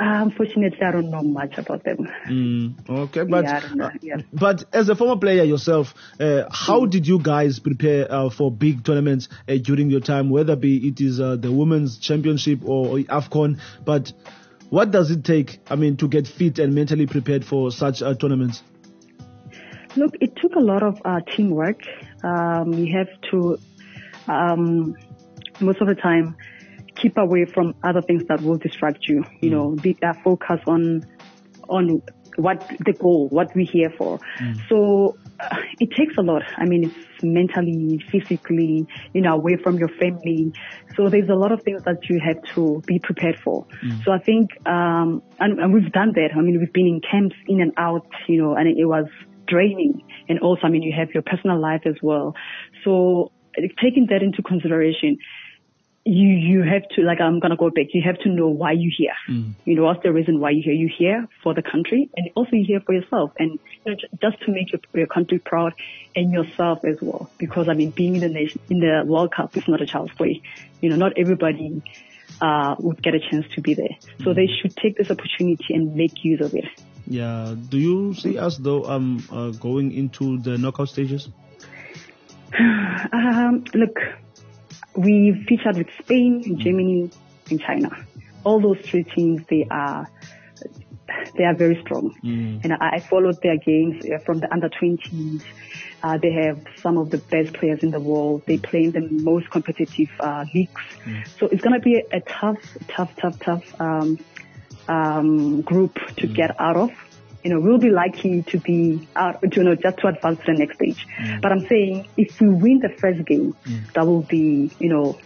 Unfortunately, 0.00 0.78
I 0.80 0.92
don't 0.92 1.10
know 1.10 1.22
much 1.22 1.58
about 1.58 1.82
them. 1.82 2.06
Mm, 2.28 2.88
okay, 2.88 3.24
but 3.24 3.44
Yeah, 3.44 3.68
know, 3.74 3.90
yeah. 4.00 4.16
but 4.32 4.62
as 4.72 4.88
a 4.88 4.94
former 4.94 5.16
player 5.18 5.42
yourself, 5.42 5.92
uh, 6.20 6.44
how 6.52 6.86
did 6.86 7.08
you 7.08 7.18
guys 7.20 7.58
prepare 7.58 8.06
uh, 8.08 8.30
for 8.30 8.52
big 8.52 8.84
tournaments 8.84 9.28
uh, 9.48 9.54
during 9.56 9.90
your 9.90 10.00
time, 10.00 10.30
whether 10.30 10.54
be 10.54 10.86
it 10.86 11.00
is 11.00 11.18
uh, 11.18 11.34
the 11.34 11.50
women's 11.50 11.98
championship 11.98 12.60
or, 12.64 12.86
or 12.86 12.98
Afcon? 13.00 13.58
But 13.84 14.12
what 14.70 14.90
does 14.90 15.10
it 15.10 15.24
take? 15.24 15.60
I 15.70 15.76
mean, 15.76 15.96
to 15.96 16.08
get 16.08 16.26
fit 16.26 16.58
and 16.58 16.74
mentally 16.74 17.06
prepared 17.06 17.44
for 17.44 17.70
such 17.70 18.02
uh, 18.02 18.14
tournaments. 18.14 18.62
Look, 19.96 20.14
it 20.20 20.36
took 20.36 20.54
a 20.54 20.60
lot 20.60 20.82
of 20.82 21.00
uh, 21.04 21.20
teamwork. 21.34 21.80
Um, 22.22 22.74
you 22.74 22.96
have 22.96 23.08
to, 23.30 23.58
um, 24.26 24.94
most 25.60 25.80
of 25.80 25.88
the 25.88 25.94
time, 25.94 26.36
keep 26.94 27.16
away 27.16 27.44
from 27.46 27.74
other 27.82 28.02
things 28.02 28.24
that 28.28 28.42
will 28.42 28.58
distract 28.58 29.08
you. 29.08 29.24
You 29.40 29.50
know, 29.50 29.70
be 29.70 29.96
uh, 30.02 30.12
focus 30.22 30.60
on 30.66 31.06
on 31.68 32.02
what 32.36 32.70
the 32.84 32.92
goal, 32.92 33.28
what 33.28 33.54
we're 33.54 33.66
here 33.66 33.90
for. 33.96 34.20
So 34.68 35.16
uh, 35.24 35.27
it 35.80 35.90
takes 35.92 36.16
a 36.16 36.22
lot. 36.22 36.42
I 36.56 36.64
mean, 36.64 36.84
it's 36.84 37.22
mentally, 37.22 38.02
physically, 38.10 38.86
you 39.12 39.20
know, 39.20 39.34
away 39.34 39.56
from 39.56 39.78
your 39.78 39.88
family. 39.88 40.52
So 40.96 41.08
there's 41.08 41.28
a 41.28 41.34
lot 41.34 41.52
of 41.52 41.62
things 41.62 41.82
that 41.84 42.08
you 42.08 42.20
have 42.20 42.42
to 42.54 42.82
be 42.86 42.98
prepared 42.98 43.38
for. 43.38 43.66
So 44.04 44.12
I 44.12 44.18
think, 44.18 44.50
um, 44.66 45.22
and, 45.38 45.58
and 45.58 45.72
we've 45.72 45.92
done 45.92 46.12
that. 46.14 46.30
I 46.36 46.40
mean, 46.40 46.58
we've 46.58 46.72
been 46.72 46.86
in 46.86 47.00
camps 47.00 47.36
in 47.46 47.60
and 47.60 47.72
out, 47.76 48.06
you 48.26 48.40
know, 48.42 48.54
and 48.54 48.68
it 48.68 48.84
was 48.84 49.06
draining. 49.46 50.02
And 50.28 50.38
also, 50.40 50.62
I 50.64 50.70
mean, 50.70 50.82
you 50.82 50.92
have 50.96 51.10
your 51.12 51.22
personal 51.22 51.60
life 51.60 51.82
as 51.86 51.96
well. 52.02 52.34
So 52.84 53.32
uh, 53.56 53.62
taking 53.82 54.06
that 54.10 54.22
into 54.22 54.42
consideration, 54.42 55.18
you 56.04 56.28
you 56.28 56.62
have 56.62 56.88
to 56.96 57.02
like 57.02 57.20
I'm 57.20 57.40
gonna 57.40 57.56
go 57.56 57.70
back. 57.70 57.86
You 57.92 58.02
have 58.02 58.18
to 58.20 58.28
know 58.28 58.48
why 58.48 58.72
you're 58.72 58.92
here. 58.96 59.14
You 59.64 59.74
know 59.76 59.84
what's 59.84 60.02
the 60.02 60.12
reason 60.12 60.40
why 60.40 60.50
you're 60.50 60.62
here. 60.62 60.72
You're 60.72 60.96
here 60.96 61.28
for 61.42 61.54
the 61.54 61.62
country, 61.62 62.08
and 62.16 62.30
also 62.34 62.50
you're 62.52 62.66
here 62.66 62.80
for 62.80 62.94
yourself, 62.94 63.32
and 63.38 63.58
you 63.84 63.92
know, 63.92 63.96
just 64.22 64.40
to 64.44 64.50
make 64.50 64.72
your, 64.72 64.80
your 64.94 65.06
country 65.06 65.38
proud 65.38 65.74
and 66.16 66.32
yourself 66.32 66.84
as 66.84 66.96
well. 67.02 67.30
Because 67.38 67.68
I 67.68 67.74
mean, 67.74 67.90
being 67.90 68.14
in 68.14 68.20
the 68.20 68.28
nation 68.28 68.60
in 68.70 68.80
the 68.80 69.02
World 69.06 69.32
Cup 69.32 69.56
is 69.56 69.68
not 69.68 69.82
a 69.82 69.86
child's 69.86 70.12
play. 70.14 70.42
You 70.80 70.90
know, 70.90 70.96
not 70.96 71.18
everybody 71.18 71.82
uh, 72.40 72.76
would 72.78 73.02
get 73.02 73.14
a 73.14 73.20
chance 73.20 73.46
to 73.54 73.60
be 73.60 73.74
there. 73.74 73.96
So 74.24 74.32
they 74.32 74.46
should 74.46 74.76
take 74.76 74.96
this 74.96 75.10
opportunity 75.10 75.74
and 75.74 75.94
make 75.94 76.24
use 76.24 76.40
of 76.40 76.54
it. 76.54 76.66
Yeah. 77.06 77.54
Do 77.68 77.78
you 77.78 78.14
see 78.14 78.38
us 78.38 78.58
though 78.58 78.84
um 78.84 79.24
uh, 79.32 79.50
going 79.50 79.92
into 79.92 80.38
the 80.38 80.56
knockout 80.58 80.88
stages? 80.88 81.28
Um, 83.12 83.64
look, 83.74 83.96
we 84.94 85.44
featured 85.48 85.76
with 85.76 85.88
Spain, 86.02 86.58
Germany, 86.58 87.10
and 87.50 87.60
China. 87.60 87.90
All 88.44 88.60
those 88.60 88.78
three 88.84 89.04
teams, 89.04 89.42
they 89.48 89.66
are 89.70 90.08
they 91.36 91.44
are 91.44 91.54
very 91.54 91.80
strong, 91.82 92.14
and 92.62 92.72
I, 92.72 92.96
I 92.96 93.00
followed 93.00 93.40
their 93.42 93.56
games 93.56 94.04
uh, 94.04 94.18
from 94.18 94.40
the 94.40 94.52
under 94.52 94.68
20s. 94.68 95.42
Uh, 96.02 96.16
they 96.18 96.32
have 96.32 96.62
some 96.76 96.96
of 96.96 97.10
the 97.10 97.18
best 97.18 97.54
players 97.54 97.82
in 97.82 97.90
the 97.90 98.00
world. 98.00 98.42
They 98.46 98.58
play 98.58 98.84
in 98.84 98.92
the 98.92 99.08
most 99.10 99.50
competitive 99.50 100.10
uh, 100.20 100.44
leagues, 100.54 100.80
so 101.38 101.46
it's 101.46 101.62
gonna 101.62 101.80
be 101.80 101.96
a, 101.96 102.16
a 102.18 102.20
tough, 102.20 102.58
tough, 102.88 103.14
tough, 103.16 103.38
tough 103.40 103.80
um, 103.80 104.18
um, 104.88 105.60
group 105.62 105.98
to 106.16 106.26
get 106.26 106.58
out 106.60 106.76
of. 106.76 106.90
You 107.44 107.50
know, 107.50 107.60
we'll 107.60 107.78
be 107.78 107.90
likely 107.90 108.42
to 108.42 108.58
be 108.58 109.08
out, 109.14 109.38
you 109.56 109.62
know, 109.62 109.74
just 109.76 109.98
to 109.98 110.08
advance 110.08 110.40
to 110.40 110.52
the 110.52 110.58
next 110.58 110.74
stage. 110.76 111.06
But 111.40 111.52
I'm 111.52 111.66
saying 111.68 112.08
if 112.16 112.40
we 112.40 112.48
win 112.48 112.80
the 112.80 112.88
first 112.88 113.24
game, 113.26 113.54
that 113.94 114.06
will 114.06 114.22
be, 114.22 114.70
you 114.78 114.88
know, 114.88 115.18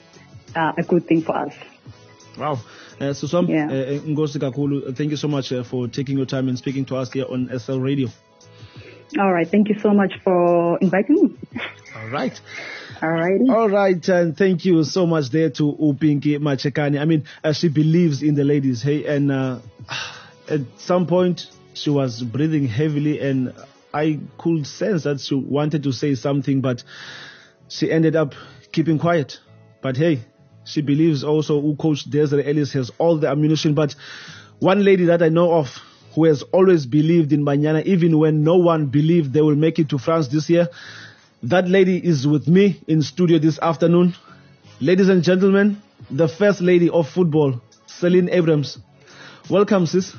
uh, 0.54 0.72
a 0.76 0.82
good 0.82 1.06
thing 1.06 1.22
for 1.22 1.36
us. 1.36 1.54
Wow. 2.38 2.60
Uh, 3.00 3.12
so 3.12 3.26
Swam, 3.26 3.46
Yeah. 3.48 3.66
uh, 3.66 3.98
Ngozi 4.00 4.38
Kakulu, 4.38 4.94
thank 4.96 5.10
you 5.10 5.16
so 5.16 5.28
much 5.28 5.52
uh, 5.52 5.64
for 5.64 5.88
taking 5.88 6.16
your 6.16 6.26
time 6.26 6.48
and 6.48 6.58
speaking 6.58 6.84
to 6.86 6.96
us 6.96 7.12
here 7.12 7.24
on 7.28 7.48
SL 7.58 7.78
Radio. 7.78 8.08
All 9.18 9.32
right. 9.32 9.48
Thank 9.48 9.68
you 9.68 9.78
so 9.78 9.92
much 9.92 10.12
for 10.22 10.78
inviting 10.78 11.16
me. 11.16 11.60
All 11.96 12.08
right. 12.08 12.38
All 13.02 13.10
righty. 13.10 13.50
All 13.50 13.68
right, 13.68 14.08
and 14.10 14.36
thank 14.36 14.64
you 14.64 14.84
so 14.84 15.06
much 15.06 15.30
there 15.30 15.50
to 15.50 15.72
Upinki 15.72 16.38
Machekani. 16.38 17.00
I 17.00 17.04
mean, 17.04 17.24
uh, 17.42 17.52
she 17.52 17.66
believes 17.68 18.22
in 18.22 18.36
the 18.36 18.44
ladies, 18.44 18.80
hey, 18.80 19.04
and 19.06 19.32
uh, 19.32 19.58
at 20.48 20.60
some 20.76 21.08
point 21.08 21.50
she 21.74 21.90
was 21.90 22.22
breathing 22.22 22.66
heavily, 22.66 23.20
and 23.20 23.52
I 23.92 24.20
could 24.38 24.66
sense 24.66 25.04
that 25.04 25.20
she 25.20 25.34
wanted 25.34 25.82
to 25.84 25.92
say 25.92 26.14
something, 26.14 26.60
but 26.60 26.82
she 27.68 27.90
ended 27.90 28.16
up 28.16 28.34
keeping 28.72 28.98
quiet. 28.98 29.38
But 29.80 29.96
hey, 29.96 30.20
she 30.64 30.82
believes 30.82 31.24
also 31.24 31.60
who 31.60 31.76
coach 31.76 32.04
Desiree 32.04 32.46
Ellis 32.46 32.72
has 32.72 32.90
all 32.98 33.18
the 33.18 33.28
ammunition. 33.28 33.74
But 33.74 33.94
one 34.58 34.84
lady 34.84 35.06
that 35.06 35.22
I 35.22 35.28
know 35.28 35.52
of 35.52 35.68
who 36.14 36.26
has 36.26 36.42
always 36.42 36.86
believed 36.86 37.32
in 37.32 37.44
Banyana, 37.44 37.84
even 37.84 38.18
when 38.18 38.44
no 38.44 38.56
one 38.56 38.86
believed 38.86 39.32
they 39.32 39.40
will 39.40 39.56
make 39.56 39.78
it 39.78 39.88
to 39.90 39.98
France 39.98 40.28
this 40.28 40.48
year, 40.50 40.68
that 41.42 41.68
lady 41.68 41.96
is 41.96 42.26
with 42.26 42.46
me 42.46 42.80
in 42.86 43.02
studio 43.02 43.38
this 43.38 43.58
afternoon. 43.58 44.14
Ladies 44.80 45.08
and 45.08 45.22
gentlemen, 45.22 45.82
the 46.10 46.28
first 46.28 46.60
lady 46.60 46.90
of 46.90 47.08
football, 47.08 47.60
Celine 47.86 48.28
Abrams. 48.28 48.78
Welcome, 49.50 49.86
sis. 49.86 50.14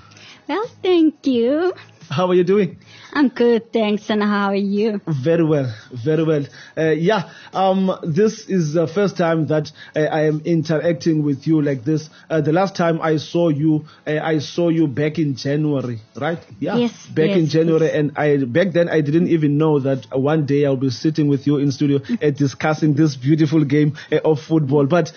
Well, 0.47 0.67
thank 0.81 1.25
you. 1.25 1.73
How 2.09 2.27
are 2.27 2.33
you 2.33 2.43
doing? 2.43 2.77
I'm 3.13 3.29
good, 3.29 3.71
thanks. 3.71 4.09
And 4.09 4.21
how 4.21 4.47
are 4.49 4.55
you? 4.55 4.99
Very 5.07 5.43
well, 5.43 5.73
very 5.91 6.23
well. 6.23 6.45
Uh, 6.77 6.89
yeah, 6.89 7.31
um, 7.53 7.91
this 8.03 8.47
is 8.49 8.73
the 8.73 8.87
first 8.87 9.17
time 9.17 9.47
that 9.47 9.71
uh, 9.95 9.99
I 10.01 10.25
am 10.25 10.41
interacting 10.43 11.23
with 11.23 11.47
you 11.47 11.61
like 11.61 11.85
this. 11.85 12.09
Uh, 12.29 12.41
the 12.41 12.51
last 12.51 12.75
time 12.75 13.01
I 13.01 13.17
saw 13.17 13.49
you, 13.49 13.85
uh, 14.05 14.19
I 14.21 14.39
saw 14.39 14.69
you 14.69 14.87
back 14.87 15.17
in 15.17 15.35
January, 15.35 16.01
right? 16.19 16.39
Yeah, 16.59 16.75
Yes, 16.75 17.05
back 17.07 17.29
in 17.29 17.47
January, 17.47 17.85
yes. 17.85 17.95
and 17.95 18.11
I 18.17 18.37
back 18.43 18.73
then 18.73 18.89
I 18.89 19.01
didn't 19.01 19.27
even 19.29 19.57
know 19.57 19.79
that 19.79 20.07
one 20.11 20.45
day 20.45 20.65
I'll 20.65 20.75
be 20.75 20.89
sitting 20.89 21.29
with 21.29 21.47
you 21.47 21.57
in 21.57 21.71
studio 21.71 21.99
uh, 22.21 22.29
discussing 22.31 22.95
this 22.95 23.15
beautiful 23.15 23.63
game 23.63 23.97
uh, 24.11 24.17
of 24.25 24.41
football. 24.41 24.87
But 24.87 25.13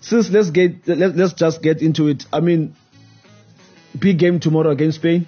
since 0.00 0.30
let's 0.30 0.50
get 0.50 0.88
let, 0.88 1.14
let's 1.16 1.34
just 1.34 1.62
get 1.62 1.80
into 1.80 2.08
it. 2.08 2.24
I 2.32 2.40
mean, 2.40 2.74
big 3.98 4.18
game 4.18 4.40
tomorrow 4.40 4.70
against 4.70 4.98
Spain. 4.98 5.26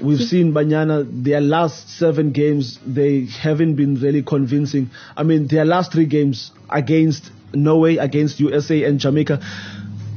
We've 0.00 0.20
seen 0.20 0.52
Banyana, 0.52 1.06
their 1.24 1.40
last 1.40 1.88
seven 1.90 2.32
games, 2.32 2.78
they 2.84 3.26
haven't 3.26 3.76
been 3.76 3.94
really 3.96 4.22
convincing. 4.22 4.90
I 5.16 5.22
mean, 5.22 5.46
their 5.46 5.64
last 5.64 5.92
three 5.92 6.06
games 6.06 6.50
against 6.68 7.30
Norway, 7.54 7.96
against 7.96 8.40
USA 8.40 8.84
and 8.84 8.98
Jamaica. 8.98 9.40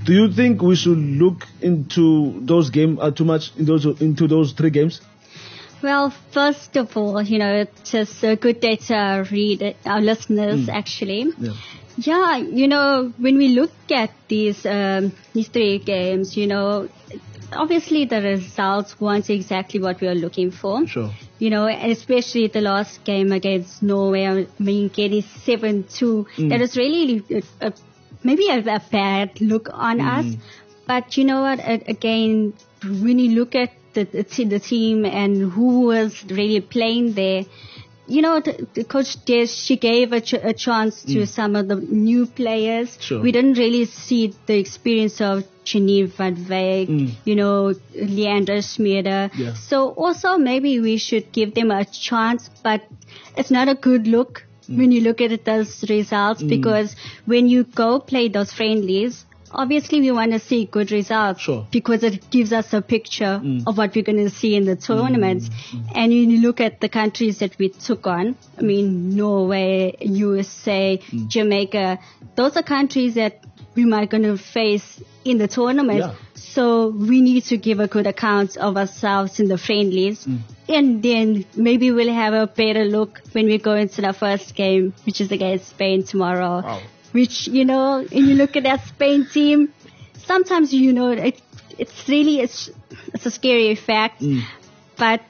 Do 0.06 0.14
you 0.14 0.32
think 0.32 0.62
we 0.62 0.76
should 0.76 0.98
look 0.98 1.46
into 1.62 2.40
those 2.42 2.70
games 2.70 3.00
uh, 3.02 3.12
too 3.12 3.26
much 3.26 3.52
in 3.58 3.66
those 3.66 3.86
into 3.86 4.28
those 4.28 4.54
three 4.54 4.70
games? 4.70 5.02
Well, 5.82 6.14
first 6.32 6.78
of 6.78 6.96
all, 6.98 7.22
you 7.22 7.38
know, 7.38 7.54
it's 7.54 7.92
just 7.92 8.24
a 8.24 8.36
good 8.36 8.60
day 8.60 8.78
to 8.88 9.28
read 9.32 9.76
our 9.86 10.02
listeners, 10.02 10.70
actually. 10.70 11.28
Yeah. 11.38 11.54
Yeah, 11.98 12.38
you 12.38 12.68
know, 12.68 13.14
when 13.18 13.38
we 13.38 13.50
look 13.50 13.72
at 13.90 14.12
these 14.28 14.66
um, 14.66 15.14
these 15.34 15.48
three 15.48 15.80
games, 15.80 16.36
you 16.36 16.46
know, 16.46 16.90
obviously 17.52 18.06
the 18.06 18.22
results 18.22 19.00
weren't 19.00 19.30
exactly 19.30 19.80
what 19.80 20.02
we 20.02 20.08
were 20.08 20.16
looking 20.16 20.52
for. 20.52 20.86
Sure. 20.88 21.12
You 21.40 21.50
know, 21.50 21.68
especially 21.68 22.48
the 22.48 22.62
last 22.62 23.04
game 23.04 23.32
against 23.32 23.84
Norway, 23.84 24.26
I 24.26 24.48
mean, 24.60 24.90
getting 24.90 25.22
7-2, 25.22 25.86
mm. 26.38 26.50
that 26.50 26.62
is 26.62 26.78
really 26.78 27.24
a, 27.30 27.68
a, 27.68 27.74
maybe 28.24 28.50
a, 28.50 28.60
a 28.60 28.82
bad 28.92 29.42
look 29.42 29.70
on 29.72 30.00
mm. 30.00 30.18
us. 30.18 30.42
But 30.88 31.18
you 31.18 31.24
know 31.26 31.42
what, 31.42 31.60
again, 31.90 32.54
when 32.84 33.20
you 33.20 33.36
look 33.36 33.56
at 33.56 33.72
the, 33.94 34.04
the, 34.04 34.44
the 34.46 34.60
team 34.60 35.06
and 35.06 35.52
who 35.52 35.88
was 35.88 36.24
really 36.26 36.62
playing 36.62 37.14
there, 37.14 37.44
you 38.08 38.22
know, 38.22 38.40
the, 38.40 38.68
the 38.74 38.84
coach 38.84 39.24
Des, 39.26 39.48
she 39.48 39.78
gave 39.78 40.12
a, 40.14 40.22
ch- 40.22 40.34
a 40.34 40.54
chance 40.54 41.02
to 41.04 41.20
mm. 41.20 41.28
some 41.28 41.56
of 41.56 41.68
the 41.68 41.76
new 41.76 42.26
players. 42.26 42.98
Sure. 43.02 43.22
We 43.22 43.32
didn't 43.32 43.58
really 43.58 43.86
see 43.86 44.34
the 44.46 44.58
experience 44.58 45.22
of 45.22 45.44
Janine 45.66 46.08
van 46.08 46.36
Wyk, 46.36 46.88
mm. 46.88 47.12
you 47.26 47.36
know, 47.36 47.74
Leandra 47.96 48.60
Smeda. 48.60 49.32
Yeah. 49.34 49.54
So 49.54 49.90
also 49.90 50.38
maybe 50.38 50.80
we 50.80 50.98
should 50.98 51.32
give 51.32 51.56
them 51.56 51.72
a 51.72 51.86
chance, 51.86 52.50
but 52.64 52.84
it's 53.36 53.52
not 53.52 53.70
a 53.70 53.76
good 53.76 54.08
look 54.08 54.46
mm. 54.70 54.78
when 54.78 54.92
you 54.92 55.02
look 55.02 55.22
at 55.22 55.46
those 55.46 55.84
results 55.90 56.44
because 56.44 56.96
when 57.26 57.48
you 57.48 57.64
go 57.64 58.00
play 58.00 58.28
those 58.28 58.54
friendlies, 58.54 59.26
obviously 59.56 60.02
we 60.02 60.12
want 60.12 60.32
to 60.32 60.40
see 60.40 60.66
good 60.66 60.92
results 60.92 61.42
Sure. 61.42 61.66
because 61.72 62.04
it 62.04 62.30
gives 62.30 62.54
us 62.54 62.74
a 62.74 62.82
picture 62.82 63.40
mm. 63.44 63.64
of 63.66 63.78
what 63.78 63.96
we're 63.96 64.04
going 64.04 64.24
to 64.24 64.30
see 64.30 64.56
in 64.56 64.66
the 64.66 64.76
tournaments. 64.76 65.50
Mm. 65.50 65.92
And 65.96 66.12
when 66.12 66.30
you 66.30 66.42
look 66.42 66.62
at 66.62 66.82
the 66.82 66.90
countries 66.90 67.40
that 67.40 67.58
we 67.58 67.70
took 67.70 68.08
on, 68.08 68.36
I 68.58 68.62
mean, 68.62 69.16
Norway, 69.16 69.96
USA, 70.02 70.98
mm. 70.98 71.28
Jamaica, 71.28 72.00
those 72.36 72.56
are 72.58 72.64
countries 72.64 73.16
that 73.16 73.40
we 73.76 73.86
might 73.86 74.10
going 74.10 74.24
to 74.24 74.38
face 74.38 75.02
in 75.24 75.38
the 75.38 75.48
tournament. 75.48 76.00
Yeah. 76.00 76.16
So 76.36 76.90
we 76.90 77.22
need 77.22 77.44
to 77.46 77.58
give 77.58 77.80
a 77.80 77.88
good 77.88 78.08
account 78.08 78.56
of 78.58 78.78
ourselves 78.78 79.40
in 79.40 79.48
the 79.48 79.58
friendlies. 79.58 80.26
And 80.70 81.04
then 81.04 81.46
maybe 81.56 81.92
we'll 81.92 82.14
have 82.14 82.34
a 82.34 82.48
better 82.48 82.86
look 82.86 83.22
when 83.34 83.46
we 83.48 83.58
go 83.58 83.74
into 83.74 84.02
the 84.02 84.14
first 84.14 84.56
game, 84.56 84.94
which 85.06 85.20
is 85.20 85.32
against 85.32 85.70
Spain 85.70 86.04
tomorrow. 86.04 86.62
Wow. 86.62 86.82
Which, 87.16 87.48
you 87.48 87.64
know, 87.64 88.06
when 88.12 88.26
you 88.26 88.36
look 88.36 88.58
at 88.58 88.64
that 88.64 88.86
Spain 88.88 89.26
team, 89.32 89.74
sometimes, 90.26 90.74
you 90.74 90.92
know, 90.92 91.12
it, 91.12 91.42
it's 91.78 92.10
really, 92.10 92.42
it's, 92.42 92.70
it's 93.14 93.26
a 93.26 93.32
scary 93.32 93.74
fact. 93.76 94.22
Mm. 94.22 94.42
But, 94.98 95.22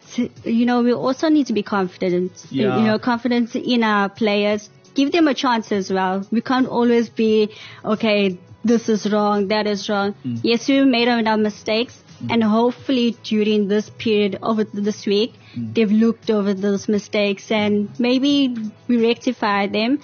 you 0.44 0.66
know, 0.66 0.82
we 0.82 0.94
also 0.94 1.30
need 1.30 1.46
to 1.48 1.54
be 1.54 1.62
confident. 1.62 2.32
Yeah. 2.50 2.78
You 2.78 2.88
know, 2.88 2.98
confidence 2.98 3.56
in 3.56 3.84
our 3.84 4.10
players. 4.10 4.70
Give 4.96 5.12
them 5.12 5.28
a 5.28 5.36
chance 5.36 5.72
as 5.72 5.92
well. 5.92 6.26
We 6.32 6.42
can't 6.42 6.68
always 6.68 7.10
be, 7.10 7.54
okay, 7.84 8.40
this 8.64 8.90
is 8.90 9.12
wrong, 9.12 9.50
that 9.50 9.68
is 9.68 9.88
wrong. 9.88 10.16
Mm. 10.26 10.40
Yes, 10.42 10.68
we 10.68 10.84
made 10.84 11.08
our 11.08 11.38
mistakes. 11.38 12.02
Mm. 12.24 12.34
And 12.34 12.44
hopefully 12.44 13.16
during 13.24 13.68
this 13.68 13.92
period 13.92 14.40
over 14.42 14.64
this 14.64 15.06
week, 15.06 15.34
they've 15.56 15.92
looked 15.92 16.32
over 16.32 16.56
those 16.56 16.88
mistakes 16.88 17.52
and 17.52 17.90
maybe 18.00 18.56
we 18.88 19.06
rectify 19.08 19.68
them. 19.68 20.00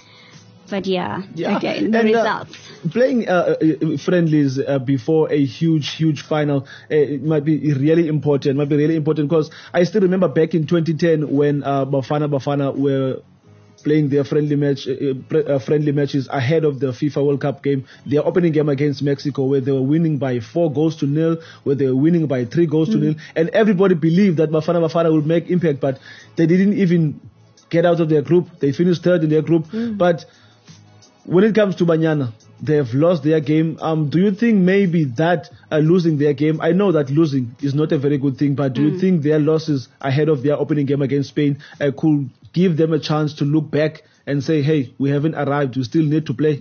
But 0.72 0.86
yeah, 0.86 1.22
again, 1.58 1.90
the 1.90 1.98
And, 2.00 2.08
uh, 2.16 2.18
results. 2.18 2.56
playing 2.92 3.28
uh, 3.28 3.56
uh, 3.60 3.96
friendlies 3.98 4.58
uh, 4.58 4.78
before 4.78 5.30
a 5.30 5.44
huge, 5.44 5.88
huge 5.96 6.22
final 6.22 6.62
uh, 6.90 6.94
it 7.16 7.22
might 7.22 7.44
be 7.44 7.74
really 7.74 8.08
important. 8.08 8.56
Might 8.56 8.70
be 8.70 8.76
really 8.76 8.96
important 8.96 9.28
because 9.28 9.50
I 9.74 9.84
still 9.84 10.00
remember 10.00 10.28
back 10.28 10.54
in 10.54 10.66
2010 10.66 11.28
when 11.30 11.62
uh, 11.62 11.84
Bafana 11.84 12.26
Bafana 12.36 12.74
were 12.74 13.20
playing 13.84 14.08
their 14.08 14.24
friendly 14.24 14.56
match, 14.56 14.86
uh, 14.88 14.92
uh, 15.34 15.38
uh, 15.38 15.58
friendly 15.58 15.92
matches 15.92 16.26
ahead 16.30 16.64
of 16.64 16.80
the 16.80 16.86
FIFA 16.88 17.26
World 17.26 17.40
Cup 17.42 17.62
game. 17.62 17.84
Their 18.06 18.24
opening 18.26 18.52
game 18.52 18.68
against 18.70 19.02
Mexico, 19.02 19.44
where 19.44 19.60
they 19.60 19.72
were 19.72 19.82
winning 19.82 20.16
by 20.18 20.40
four 20.40 20.72
goals 20.72 20.96
to 21.00 21.06
nil, 21.06 21.36
where 21.64 21.74
they 21.74 21.86
were 21.86 21.96
winning 21.96 22.26
by 22.28 22.44
three 22.46 22.66
goals 22.66 22.88
to 22.90 22.96
nil, 22.96 23.14
and 23.36 23.50
everybody 23.50 23.94
believed 23.94 24.38
that 24.38 24.50
Bafana 24.50 24.80
Bafana 24.88 25.12
would 25.12 25.26
make 25.26 25.50
impact, 25.50 25.80
but 25.80 25.98
they 26.36 26.46
didn't 26.46 26.78
even 26.78 27.20
get 27.68 27.84
out 27.84 28.00
of 28.00 28.08
their 28.08 28.22
group. 28.22 28.48
They 28.60 28.72
finished 28.72 29.02
third 29.02 29.24
in 29.24 29.30
their 29.30 29.42
group, 29.42 29.66
but 29.98 30.24
when 31.24 31.44
it 31.44 31.54
comes 31.54 31.76
to 31.76 31.84
Banyana, 31.84 32.32
they 32.60 32.76
have 32.76 32.94
lost 32.94 33.22
their 33.24 33.40
game. 33.40 33.78
Um, 33.80 34.08
do 34.10 34.18
you 34.20 34.32
think 34.32 34.58
maybe 34.58 35.04
that 35.16 35.50
uh, 35.70 35.78
losing 35.78 36.18
their 36.18 36.32
game? 36.32 36.60
I 36.60 36.72
know 36.72 36.92
that 36.92 37.10
losing 37.10 37.56
is 37.60 37.74
not 37.74 37.92
a 37.92 37.98
very 37.98 38.18
good 38.18 38.38
thing, 38.38 38.54
but 38.54 38.72
do 38.74 38.82
you 38.82 38.98
think 38.98 39.22
their 39.22 39.38
losses 39.40 39.88
ahead 40.00 40.28
of 40.28 40.42
their 40.42 40.56
opening 40.56 40.86
game 40.86 41.02
against 41.02 41.30
Spain 41.30 41.58
uh, 41.80 41.90
could 41.96 42.30
give 42.52 42.76
them 42.76 42.92
a 42.92 42.98
chance 43.00 43.34
to 43.34 43.44
look 43.44 43.70
back 43.70 44.02
and 44.26 44.44
say, 44.44 44.62
"Hey, 44.62 44.94
we 44.98 45.10
haven't 45.10 45.34
arrived. 45.34 45.76
We 45.76 45.82
still 45.82 46.04
need 46.04 46.26
to 46.26 46.34
play." 46.34 46.60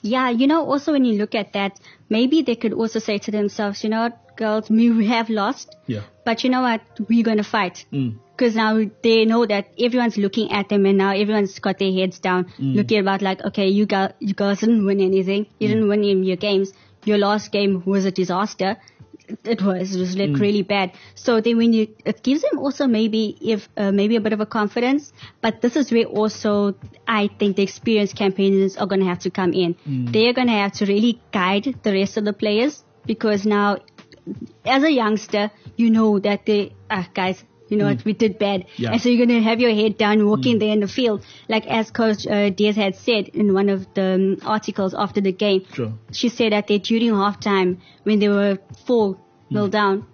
Yeah, 0.00 0.30
you 0.30 0.46
know, 0.46 0.64
also 0.64 0.92
when 0.92 1.04
you 1.04 1.18
look 1.18 1.34
at 1.34 1.52
that, 1.52 1.78
maybe 2.08 2.40
they 2.42 2.56
could 2.56 2.72
also 2.72 2.98
say 2.98 3.18
to 3.18 3.30
themselves, 3.30 3.84
you 3.84 3.90
know 3.90 4.02
what, 4.04 4.36
girls, 4.36 4.70
we 4.70 5.06
have 5.06 5.28
lost, 5.28 5.76
Yeah. 5.86 6.00
but 6.24 6.42
you 6.44 6.50
know 6.50 6.62
what, 6.62 6.80
we're 7.08 7.22
going 7.24 7.36
to 7.36 7.44
fight. 7.44 7.84
Mm. 7.92 8.18
Because 8.36 8.56
now 8.56 8.82
they 9.02 9.24
know 9.24 9.46
that 9.46 9.68
everyone's 9.78 10.16
looking 10.16 10.50
at 10.50 10.68
them 10.68 10.86
and 10.86 10.98
now 10.98 11.12
everyone's 11.12 11.58
got 11.60 11.78
their 11.78 11.92
heads 11.92 12.18
down, 12.18 12.52
looking 12.58 12.98
about 12.98 13.22
like, 13.22 13.40
okay, 13.44 13.68
you 13.68 13.86
got, 13.86 14.16
you 14.18 14.34
guys 14.34 14.60
didn't 14.60 14.84
win 14.84 15.00
anything. 15.00 15.46
You 15.58 15.68
didn't 15.68 15.88
win 15.88 16.00
any 16.00 16.12
of 16.12 16.24
your 16.24 16.36
games. 16.36 16.72
Your 17.04 17.18
last 17.18 17.52
game 17.52 17.82
was 17.86 18.04
a 18.04 18.10
disaster. 18.10 18.76
It 19.44 19.62
was, 19.62 19.94
it 19.94 20.00
was 20.00 20.16
like 20.16 20.36
really 20.38 20.62
bad. 20.62 20.92
So 21.14 21.40
then 21.40 21.56
when 21.56 21.72
you, 21.72 21.88
it 22.04 22.22
gives 22.22 22.42
them 22.42 22.58
also 22.58 22.86
maybe 22.86 23.38
if, 23.40 23.68
uh, 23.76 23.92
maybe 23.92 24.16
a 24.16 24.20
bit 24.20 24.32
of 24.32 24.40
a 24.40 24.46
confidence, 24.46 25.12
but 25.40 25.62
this 25.62 25.76
is 25.76 25.90
where 25.92 26.04
also 26.04 26.74
I 27.06 27.28
think 27.38 27.56
the 27.56 27.62
experienced 27.62 28.16
campaigners 28.16 28.76
are 28.76 28.86
going 28.86 29.00
to 29.00 29.06
have 29.06 29.20
to 29.20 29.30
come 29.30 29.52
in. 29.52 29.76
They're 30.12 30.34
going 30.34 30.48
to 30.48 30.54
have 30.54 30.72
to 30.74 30.86
really 30.86 31.20
guide 31.32 31.78
the 31.82 31.92
rest 31.92 32.16
of 32.16 32.24
the 32.24 32.32
players 32.32 32.82
because 33.06 33.46
now 33.46 33.78
as 34.64 34.82
a 34.82 34.90
youngster, 34.90 35.50
you 35.76 35.90
know 35.90 36.18
that 36.18 36.46
they, 36.46 36.74
ah, 36.90 37.08
guys, 37.14 37.42
you 37.74 37.78
know 37.82 37.86
what, 37.90 38.04
we 38.04 38.12
did 38.12 38.38
bad. 38.38 38.66
Yeah. 38.76 38.92
And 38.92 39.00
so 39.00 39.08
you're 39.08 39.26
going 39.26 39.36
to 39.38 39.42
have 39.48 39.60
your 39.60 39.74
head 39.74 39.98
down 39.98 40.26
walking 40.26 40.58
there 40.58 40.70
in 40.72 40.80
the 40.80 40.88
field. 40.88 41.24
Like 41.48 41.66
as 41.66 41.90
Coach 41.90 42.26
uh, 42.26 42.50
Des 42.50 42.72
had 42.72 42.94
said 42.96 43.28
in 43.28 43.52
one 43.54 43.68
of 43.68 43.86
the 43.94 44.14
um, 44.14 44.48
articles 44.56 44.94
after 44.94 45.20
the 45.20 45.32
game, 45.32 45.64
Sure. 45.72 45.92
she 46.12 46.28
said 46.28 46.52
that 46.52 46.66
they, 46.68 46.78
during 46.78 47.10
halftime, 47.10 47.78
when 48.04 48.18
they 48.20 48.28
were 48.28 48.58
4 48.86 49.16
nil 49.50 49.68
down, 49.68 50.06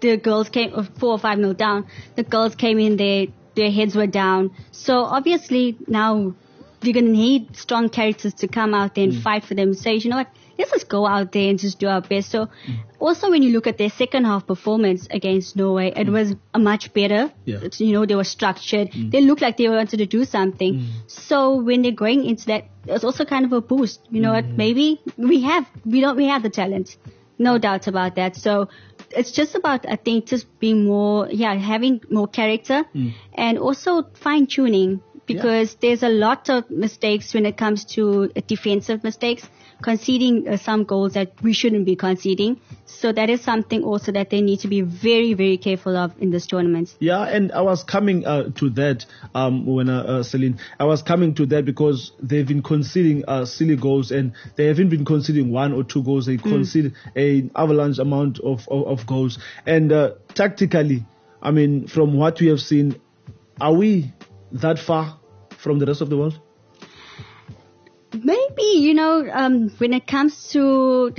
the 0.00 0.16
girls 0.16 0.48
came, 0.48 0.72
or 0.74 0.84
4 0.84 1.10
or 1.12 1.18
5 1.18 1.38
nil 1.38 1.54
down, 1.54 1.86
the 2.16 2.22
girls 2.22 2.54
came 2.54 2.78
in 2.78 2.96
there, 2.96 3.26
their 3.56 3.70
heads 3.70 3.94
were 3.96 4.06
down. 4.06 4.50
So 4.70 5.00
obviously 5.00 5.76
now 5.86 6.34
we're 6.82 6.92
going 6.94 7.06
to 7.06 7.12
need 7.12 7.56
strong 7.56 7.88
characters 7.88 8.34
to 8.34 8.48
come 8.48 8.74
out 8.74 8.94
there 8.94 9.04
and 9.04 9.12
mm. 9.12 9.22
fight 9.22 9.44
for 9.44 9.54
them. 9.54 9.74
Say, 9.74 9.96
you 9.96 10.10
know 10.10 10.16
what, 10.16 10.28
let's 10.58 10.70
just 10.70 10.88
go 10.88 11.06
out 11.06 11.32
there 11.32 11.50
and 11.50 11.58
just 11.58 11.78
do 11.78 11.88
our 11.88 12.00
best. 12.00 12.30
So 12.30 12.46
mm. 12.46 12.78
also 12.98 13.30
when 13.30 13.42
you 13.42 13.52
look 13.52 13.66
at 13.66 13.78
their 13.78 13.90
second 13.90 14.24
half 14.24 14.46
performance 14.46 15.06
against 15.10 15.56
Norway, 15.56 15.92
it 15.94 16.06
mm. 16.06 16.12
was 16.12 16.34
a 16.54 16.58
much 16.58 16.92
better. 16.92 17.32
Yeah. 17.44 17.58
You 17.76 17.92
know, 17.92 18.06
they 18.06 18.14
were 18.14 18.24
structured. 18.24 18.90
They 18.94 19.20
looked 19.20 19.42
like 19.42 19.56
they 19.56 19.68
wanted 19.68 19.98
to 19.98 20.06
do 20.06 20.24
something. 20.24 20.88
So 21.06 21.56
when 21.56 21.82
they're 21.82 21.92
going 21.92 22.24
into 22.24 22.46
that, 22.46 22.68
it's 22.86 23.04
also 23.04 23.24
kind 23.24 23.44
of 23.44 23.52
a 23.52 23.60
boost. 23.60 24.00
You 24.10 24.20
know 24.20 24.32
what? 24.32 24.46
Maybe 24.46 25.00
we 25.16 25.42
have, 25.42 25.66
we 25.84 26.00
don't, 26.00 26.16
we 26.16 26.26
have 26.28 26.42
the 26.42 26.50
talent. 26.50 26.96
No 27.38 27.56
doubt 27.56 27.86
about 27.86 28.16
that. 28.16 28.36
So 28.36 28.68
it's 29.10 29.32
just 29.32 29.54
about, 29.54 29.88
I 29.88 29.96
think, 29.96 30.26
just 30.26 30.46
being 30.60 30.84
more, 30.84 31.28
yeah, 31.30 31.54
having 31.54 32.02
more 32.10 32.28
character 32.28 32.84
and 33.34 33.58
also 33.58 34.06
fine 34.14 34.46
tuning 34.46 35.02
because 35.34 35.76
there's 35.80 36.02
a 36.02 36.08
lot 36.08 36.48
of 36.48 36.70
mistakes 36.70 37.34
when 37.34 37.46
it 37.46 37.56
comes 37.56 37.84
to 37.96 38.28
defensive 38.46 39.04
mistakes, 39.04 39.48
conceding 39.82 40.48
uh, 40.48 40.56
some 40.56 40.84
goals 40.84 41.14
that 41.14 41.32
we 41.42 41.52
shouldn't 41.52 41.86
be 41.86 41.96
conceding. 41.96 42.60
So 42.86 43.12
that 43.12 43.30
is 43.30 43.40
something 43.40 43.82
also 43.82 44.12
that 44.12 44.30
they 44.30 44.40
need 44.42 44.60
to 44.60 44.68
be 44.68 44.82
very, 44.82 45.34
very 45.34 45.56
careful 45.56 45.96
of 45.96 46.12
in 46.20 46.30
this 46.30 46.46
tournament. 46.46 46.94
Yeah, 46.98 47.22
and 47.22 47.50
I 47.52 47.62
was 47.62 47.82
coming 47.82 48.26
uh, 48.26 48.50
to 48.56 48.70
that 48.70 49.06
um, 49.34 49.64
when 49.66 49.88
uh, 49.88 50.02
uh, 50.02 50.22
Celine, 50.22 50.58
I 50.78 50.84
was 50.84 51.02
coming 51.02 51.34
to 51.36 51.46
that 51.46 51.64
because 51.64 52.12
they've 52.22 52.46
been 52.46 52.62
conceding 52.62 53.24
uh, 53.26 53.44
silly 53.46 53.76
goals 53.76 54.10
and 54.10 54.32
they 54.56 54.66
haven't 54.66 54.90
been 54.90 55.04
conceding 55.04 55.50
one 55.50 55.72
or 55.72 55.84
two 55.84 56.02
goals. 56.02 56.26
They 56.26 56.36
mm. 56.36 56.42
concede 56.42 56.94
an 57.14 57.50
avalanche 57.54 57.98
amount 57.98 58.40
of, 58.40 58.68
of, 58.68 58.86
of 58.86 59.06
goals. 59.06 59.38
And 59.64 59.92
uh, 59.92 60.14
tactically, 60.34 61.06
I 61.40 61.52
mean, 61.52 61.86
from 61.86 62.16
what 62.16 62.40
we 62.40 62.48
have 62.48 62.60
seen, 62.60 63.00
are 63.60 63.72
we 63.72 64.12
that 64.52 64.78
far 64.78 65.19
from 65.60 65.78
the 65.78 65.86
rest 65.86 66.00
of 66.00 66.10
the 66.10 66.16
world? 66.16 66.40
Maybe, 68.12 68.62
you 68.62 68.94
know, 68.94 69.28
um, 69.32 69.70
when 69.78 69.92
it 69.92 70.06
comes 70.06 70.48
to, 70.50 71.14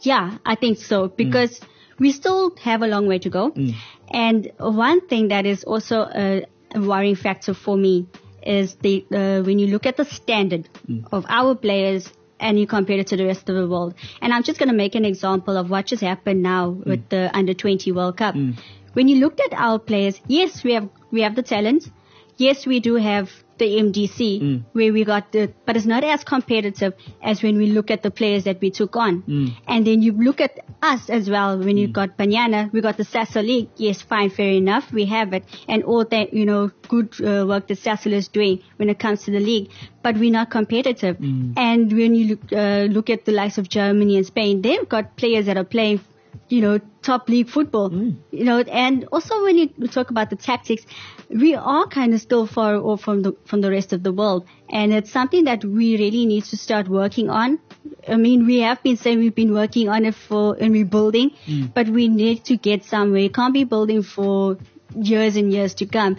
yeah, 0.00 0.38
I 0.46 0.54
think 0.54 0.78
so, 0.78 1.08
because 1.08 1.58
mm. 1.58 1.66
we 1.98 2.12
still 2.12 2.54
have 2.62 2.82
a 2.82 2.86
long 2.86 3.08
way 3.08 3.18
to 3.18 3.30
go. 3.30 3.50
Mm. 3.50 3.74
And 4.10 4.52
one 4.58 5.06
thing 5.08 5.28
that 5.28 5.46
is 5.46 5.64
also 5.64 6.02
a, 6.02 6.46
a 6.74 6.80
worrying 6.80 7.16
factor 7.16 7.54
for 7.54 7.76
me 7.76 8.06
is 8.42 8.76
the, 8.76 9.04
uh, 9.12 9.42
when 9.42 9.58
you 9.58 9.66
look 9.66 9.84
at 9.84 9.96
the 9.96 10.04
standard 10.04 10.68
mm. 10.88 11.06
of 11.10 11.26
our 11.28 11.56
players 11.56 12.12
and 12.40 12.58
you 12.58 12.66
compare 12.66 12.98
it 12.98 13.08
to 13.08 13.16
the 13.16 13.26
rest 13.26 13.48
of 13.48 13.56
the 13.56 13.66
world. 13.66 13.94
And 14.22 14.32
I'm 14.32 14.44
just 14.44 14.58
going 14.58 14.68
to 14.68 14.74
make 14.74 14.94
an 14.94 15.04
example 15.04 15.56
of 15.56 15.70
what 15.70 15.86
just 15.86 16.02
happened 16.02 16.42
now 16.42 16.70
mm. 16.70 16.86
with 16.86 17.08
the 17.08 17.36
under 17.36 17.54
20 17.54 17.90
World 17.92 18.16
Cup. 18.16 18.36
Mm. 18.36 18.58
When 18.92 19.08
you 19.08 19.16
looked 19.16 19.40
at 19.40 19.52
our 19.54 19.78
players, 19.78 20.20
yes, 20.28 20.62
we 20.62 20.74
have, 20.74 20.88
we 21.10 21.22
have 21.22 21.34
the 21.34 21.42
talent. 21.42 21.90
Yes, 22.38 22.66
we 22.66 22.78
do 22.78 22.94
have 22.94 23.30
the 23.58 23.64
MDC 23.64 24.40
mm. 24.40 24.64
where 24.72 24.92
we 24.92 25.04
got 25.04 25.32
the, 25.32 25.52
but 25.66 25.76
it's 25.76 25.86
not 25.86 26.04
as 26.04 26.22
competitive 26.22 26.94
as 27.20 27.42
when 27.42 27.58
we 27.58 27.66
look 27.66 27.90
at 27.90 28.04
the 28.04 28.10
players 28.12 28.44
that 28.44 28.60
we 28.60 28.70
took 28.70 28.94
on. 28.94 29.22
Mm. 29.22 29.56
And 29.66 29.84
then 29.84 30.02
you 30.02 30.12
look 30.12 30.40
at 30.40 30.60
us 30.80 31.10
as 31.10 31.28
well. 31.28 31.58
When 31.58 31.76
you 31.76 31.88
mm. 31.88 31.92
got 31.92 32.16
Banyana, 32.16 32.72
we 32.72 32.80
got 32.80 32.96
the 32.96 33.02
Sasol 33.02 33.44
League. 33.44 33.70
Yes, 33.76 34.02
fine, 34.02 34.30
fair 34.30 34.52
enough. 34.52 34.92
We 34.92 35.06
have 35.06 35.32
it. 35.32 35.44
And 35.68 35.82
all 35.82 36.04
that, 36.04 36.32
you 36.32 36.46
know, 36.46 36.70
good 36.86 37.14
uh, 37.20 37.44
work 37.46 37.66
that 37.66 37.78
Sasol 37.78 38.12
is 38.12 38.28
doing 38.28 38.62
when 38.76 38.88
it 38.88 39.00
comes 39.00 39.24
to 39.24 39.32
the 39.32 39.40
league. 39.40 39.70
But 40.02 40.16
we're 40.16 40.30
not 40.30 40.50
competitive. 40.50 41.18
Mm. 41.18 41.54
And 41.56 41.92
when 41.92 42.14
you 42.14 42.36
look, 42.36 42.52
uh, 42.52 42.86
look 42.88 43.10
at 43.10 43.24
the 43.24 43.32
likes 43.32 43.58
of 43.58 43.68
Germany 43.68 44.16
and 44.16 44.26
Spain, 44.26 44.62
they've 44.62 44.88
got 44.88 45.16
players 45.16 45.46
that 45.46 45.56
are 45.56 45.64
playing 45.64 46.00
you 46.48 46.60
know, 46.60 46.80
top 47.02 47.28
league 47.28 47.48
football. 47.48 47.90
Mm. 47.90 48.16
You 48.30 48.44
know, 48.44 48.58
and 48.60 49.04
also 49.12 49.42
when 49.42 49.58
you 49.58 49.68
talk 49.88 50.10
about 50.10 50.30
the 50.30 50.36
tactics, 50.36 50.84
we 51.28 51.54
are 51.54 51.86
kind 51.86 52.14
of 52.14 52.20
still 52.20 52.46
far 52.46 52.76
off 52.76 53.02
from 53.02 53.22
the 53.22 53.32
from 53.44 53.60
the 53.60 53.70
rest 53.70 53.92
of 53.92 54.02
the 54.02 54.12
world, 54.12 54.46
and 54.70 54.92
it's 54.92 55.10
something 55.10 55.44
that 55.44 55.64
we 55.64 55.96
really 55.96 56.26
need 56.26 56.44
to 56.44 56.56
start 56.56 56.88
working 56.88 57.30
on. 57.30 57.58
I 58.06 58.16
mean, 58.16 58.46
we 58.46 58.60
have 58.60 58.82
been 58.82 58.96
saying 58.96 59.18
we've 59.18 59.34
been 59.34 59.52
working 59.52 59.88
on 59.88 60.04
it 60.04 60.14
for 60.14 60.56
and 60.58 60.72
we're 60.72 60.84
building, 60.84 61.32
mm. 61.46 61.72
but 61.74 61.88
we 61.88 62.08
need 62.08 62.44
to 62.44 62.56
get 62.56 62.84
somewhere. 62.84 63.22
We 63.22 63.28
can't 63.28 63.54
be 63.54 63.64
building 63.64 64.02
for 64.02 64.58
years 64.96 65.36
and 65.36 65.52
years 65.52 65.74
to 65.74 65.86
come. 65.86 66.16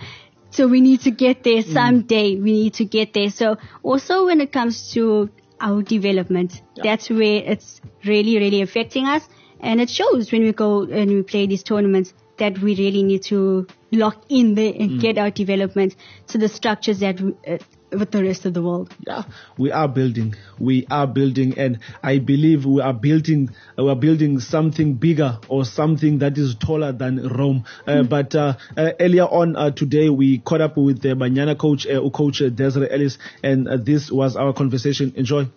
So 0.52 0.68
we 0.68 0.82
need 0.82 1.02
to 1.02 1.12
get 1.12 1.44
there 1.44 1.64
mm. 1.64 1.74
someday. 1.74 2.36
Mm. 2.36 2.44
We 2.44 2.52
need 2.52 2.74
to 2.76 2.86
get 2.86 3.14
there. 3.14 3.30
So 3.30 3.58
also 3.84 4.26
when 4.26 4.42
it 4.42 4.52
comes 4.52 4.94
to 4.94 5.30
our 5.62 5.82
development, 5.82 6.62
yeah. 6.76 6.84
that's 6.84 7.10
where 7.10 7.44
it's 7.44 7.82
really, 8.06 8.38
really 8.38 8.62
affecting 8.62 9.06
us. 9.06 9.28
And 9.60 9.82
it 9.82 9.89
shows 9.89 10.32
when 10.32 10.44
we 10.44 10.54
go 10.54 10.84
and 10.84 11.10
we 11.10 11.22
play 11.24 11.48
these 11.48 11.63
tournaments 11.63 12.13
that 12.38 12.58
we 12.60 12.75
really 12.75 13.04
need 13.04 13.24
to 13.24 13.68
lock 13.92 14.24
in 14.30 14.56
there 14.56 14.74
and 14.74 14.92
mm. 14.92 15.01
get 15.01 15.18
our 15.18 15.30
development 15.30 15.96
to 16.28 16.38
the 16.38 16.48
structures 16.48 17.00
that 17.00 17.20
uh, 17.48 17.58
with 17.92 18.12
the 18.12 18.24
rest 18.24 18.46
of 18.46 18.54
the 18.54 18.62
world. 18.62 18.94
Yeah, 19.06 19.24
we 19.58 19.72
are 19.72 19.88
building. 19.88 20.36
We 20.60 20.86
are 20.92 21.08
building, 21.08 21.58
and 21.58 21.80
I 22.04 22.20
believe 22.20 22.66
we 22.66 22.82
are 22.82 22.94
building. 22.94 23.50
Uh, 23.78 23.86
we 23.86 23.89
are 23.89 23.96
building 23.96 24.39
something 24.39 24.94
bigger 24.94 25.39
or 25.48 25.66
something 25.66 26.20
that 26.20 26.38
is 26.38 26.56
taller 26.56 26.92
than 26.92 27.28
Rome. 27.28 27.66
Uh, 27.88 27.92
mm. 27.92 28.10
But 28.10 28.36
uh, 28.36 28.54
uh 28.78 28.92
earlier 29.00 29.25
on 29.25 29.56
uh, 29.56 29.72
today, 29.72 30.10
we 30.10 30.39
caught 30.39 30.62
up 30.62 30.78
with 30.78 31.01
the 31.01 31.10
Banyana 31.10 31.58
coach, 31.58 31.88
coach 32.13 32.42
Desiree 32.56 32.89
Ellis, 32.92 33.18
and 33.44 33.68
this 33.86 34.12
was 34.12 34.36
our 34.36 34.54
conversation. 34.54 35.13
Enjoy. 35.16 35.48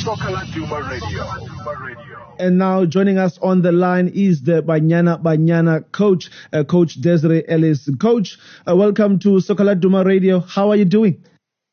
Soccer 0.00 0.30
Laduma 0.30 0.88
Radio. 0.88 2.09
And 2.40 2.56
now 2.56 2.86
joining 2.86 3.18
us 3.18 3.38
on 3.42 3.60
the 3.60 3.70
line 3.70 4.08
is 4.14 4.40
the 4.40 4.62
Banyana 4.62 5.22
Banyana 5.22 5.84
coach, 5.92 6.30
uh, 6.54 6.64
Coach 6.64 6.94
Desiree 6.94 7.44
Ellis. 7.46 7.86
Coach, 8.00 8.38
uh, 8.66 8.74
welcome 8.74 9.18
to 9.18 9.40
Soccer 9.40 9.64
Laduma 9.64 10.06
Radio. 10.06 10.40
How 10.40 10.70
are 10.70 10.76
you 10.76 10.86
doing? 10.86 11.22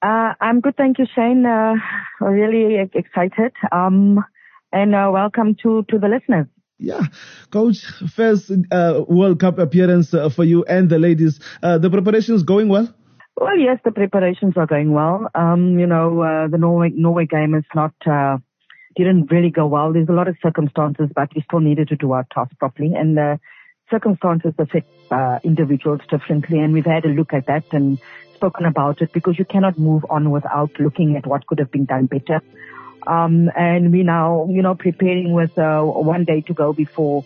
Uh, 0.02 0.34
I'm 0.42 0.60
good, 0.60 0.76
thank 0.76 1.00
you, 1.00 1.06
Shane. 1.15 1.46
Uh, 1.46 1.76
really 2.20 2.76
excited. 2.94 3.54
Um, 3.72 4.22
and 4.74 4.94
uh, 4.94 5.10
welcome 5.13 5.56
to, 5.63 5.86
to 5.89 6.00
the 6.00 6.10
listeners. 6.10 6.48
Yeah, 6.80 7.04
coach, 7.50 7.78
first 8.13 8.52
uh, 8.70 9.06
World 9.08 9.39
Cup 9.39 9.60
appearance 9.60 10.13
uh, 10.13 10.30
for 10.30 10.44
you 10.44 10.65
and 10.65 10.89
the 10.89 11.00
ladies. 11.00 11.39
Uh, 11.63 11.78
the 11.78 11.89
preparations 11.89 12.44
going 12.44 12.68
well? 12.68 12.94
Well, 13.39 13.58
yes, 13.58 13.80
the 13.86 13.92
preparations 13.92 14.56
are 14.58 14.68
going 14.68 14.92
well. 14.92 15.28
Um, 15.34 15.80
you 15.80 15.88
know, 15.88 16.22
uh, 16.22 16.50
the 16.50 16.58
Norway 16.58 16.92
Norway 16.94 17.26
game 17.26 17.56
is 17.56 17.63
not 17.74 17.94
uh, 18.06 18.38
didn't 18.98 19.32
really 19.32 19.50
go 19.50 19.68
well. 19.68 19.94
There's 19.94 20.10
a 20.10 20.14
lot 20.14 20.28
of 20.28 20.36
circumstances, 20.42 21.10
but 21.14 21.34
we 21.36 21.42
still 21.42 21.60
needed 21.60 21.88
to 21.90 21.96
do 21.96 22.12
our 22.12 22.26
task 22.34 22.58
properly. 22.58 22.94
And 22.96 23.18
the 23.18 23.40
circumstances 23.90 24.54
affect 24.58 24.90
uh, 25.12 25.40
individuals 25.44 26.02
differently. 26.10 26.60
And 26.60 26.74
we've 26.74 26.86
had 26.86 27.06
a 27.06 27.10
look 27.10 27.34
at 27.34 27.48
that 27.48 27.66
and 27.72 28.00
spoken 28.36 28.66
about 28.66 29.02
it 29.02 29.14
because 29.14 29.40
you 29.40 29.46
cannot 29.46 29.78
move 29.78 30.06
on 30.10 30.32
without 30.32 30.72
looking 30.80 31.16
at 31.16 31.26
what 31.26 31.46
could 31.48 31.60
have 31.60 31.72
been 31.72 31.86
done 31.86 32.06
better. 32.06 32.42
Um, 33.06 33.50
and 33.56 33.92
we 33.92 34.04
now, 34.04 34.48
you 34.50 34.62
know, 34.62 34.76
preparing 34.76 35.32
with 35.32 35.58
uh, 35.58 35.82
one 35.82 36.26
day 36.26 36.42
to 36.42 36.54
go 36.54 36.74
before 36.74 37.26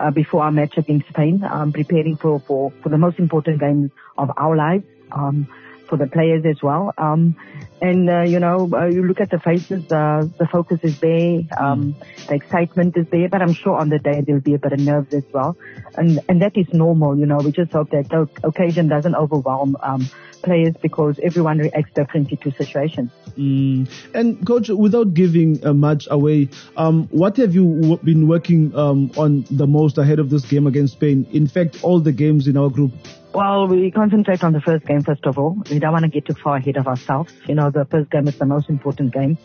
uh, 0.00 0.10
before 0.10 0.42
our 0.42 0.50
match 0.50 0.76
against 0.76 1.08
Spain, 1.08 1.44
um, 1.44 1.72
preparing 1.72 2.16
for, 2.16 2.40
for, 2.40 2.72
for 2.82 2.88
the 2.88 2.98
most 2.98 3.18
important 3.18 3.60
game 3.60 3.92
of 4.18 4.30
our 4.36 4.56
lives. 4.56 4.84
Um, 5.12 5.46
for 5.88 5.96
the 5.96 6.06
players 6.06 6.44
as 6.44 6.62
well. 6.62 6.92
Um, 6.98 7.36
and 7.80 8.08
uh, 8.08 8.22
you 8.22 8.40
know, 8.40 8.70
uh, 8.72 8.86
you 8.86 9.02
look 9.02 9.20
at 9.20 9.30
the 9.30 9.38
faces, 9.38 9.90
uh, 9.92 10.26
the 10.38 10.46
focus 10.50 10.80
is 10.82 10.98
there, 11.00 11.42
um, 11.58 11.94
mm. 11.94 12.26
the 12.26 12.34
excitement 12.34 12.96
is 12.96 13.06
there, 13.10 13.28
but 13.28 13.42
I'm 13.42 13.52
sure 13.52 13.76
on 13.76 13.88
the 13.88 13.98
day 13.98 14.22
there'll 14.22 14.40
be 14.40 14.54
a 14.54 14.58
bit 14.58 14.72
of 14.72 14.80
nerves 14.80 15.12
as 15.12 15.24
well, 15.32 15.56
and 15.96 16.20
and 16.28 16.40
that 16.42 16.56
is 16.56 16.72
normal. 16.72 17.18
You 17.18 17.26
know, 17.26 17.38
we 17.38 17.52
just 17.52 17.72
hope 17.72 17.90
that 17.90 18.08
the 18.08 18.28
occasion 18.42 18.88
doesn't 18.88 19.14
overwhelm 19.14 19.76
um, 19.82 20.08
players 20.44 20.74
because 20.80 21.18
everyone 21.22 21.58
reacts 21.58 21.92
differently 21.94 22.36
to 22.38 22.52
situations. 22.52 23.10
Mm. 23.36 23.90
And 24.14 24.46
coach, 24.46 24.68
without 24.68 25.14
giving 25.14 25.64
uh, 25.66 25.72
much 25.72 26.06
away, 26.10 26.48
um, 26.76 27.08
what 27.10 27.36
have 27.38 27.54
you 27.54 27.64
w- 27.80 27.98
been 27.98 28.28
working 28.28 28.74
um, 28.76 29.10
on 29.16 29.44
the 29.50 29.66
most 29.66 29.98
ahead 29.98 30.20
of 30.20 30.30
this 30.30 30.44
game 30.44 30.66
against 30.66 30.94
Spain? 30.94 31.26
In 31.32 31.46
fact, 31.48 31.82
all 31.82 31.98
the 31.98 32.12
games 32.12 32.46
in 32.46 32.56
our 32.56 32.70
group. 32.70 32.92
Well, 33.34 33.66
we 33.66 33.90
concentrate 33.90 34.44
on 34.44 34.52
the 34.52 34.60
first 34.60 34.86
game 34.86 35.02
first 35.02 35.26
of 35.26 35.38
all. 35.38 35.60
We 35.68 35.80
don't 35.80 35.90
want 35.90 36.04
to 36.04 36.08
get 36.08 36.24
too 36.24 36.34
far 36.34 36.58
ahead 36.58 36.76
of 36.76 36.86
ourselves. 36.86 37.32
You 37.48 37.56
know, 37.56 37.68
the 37.68 37.84
first 37.84 38.08
game 38.12 38.28
is 38.28 38.38
the 38.38 38.46
most 38.46 38.70
important 38.70 39.12
game. 39.12 39.36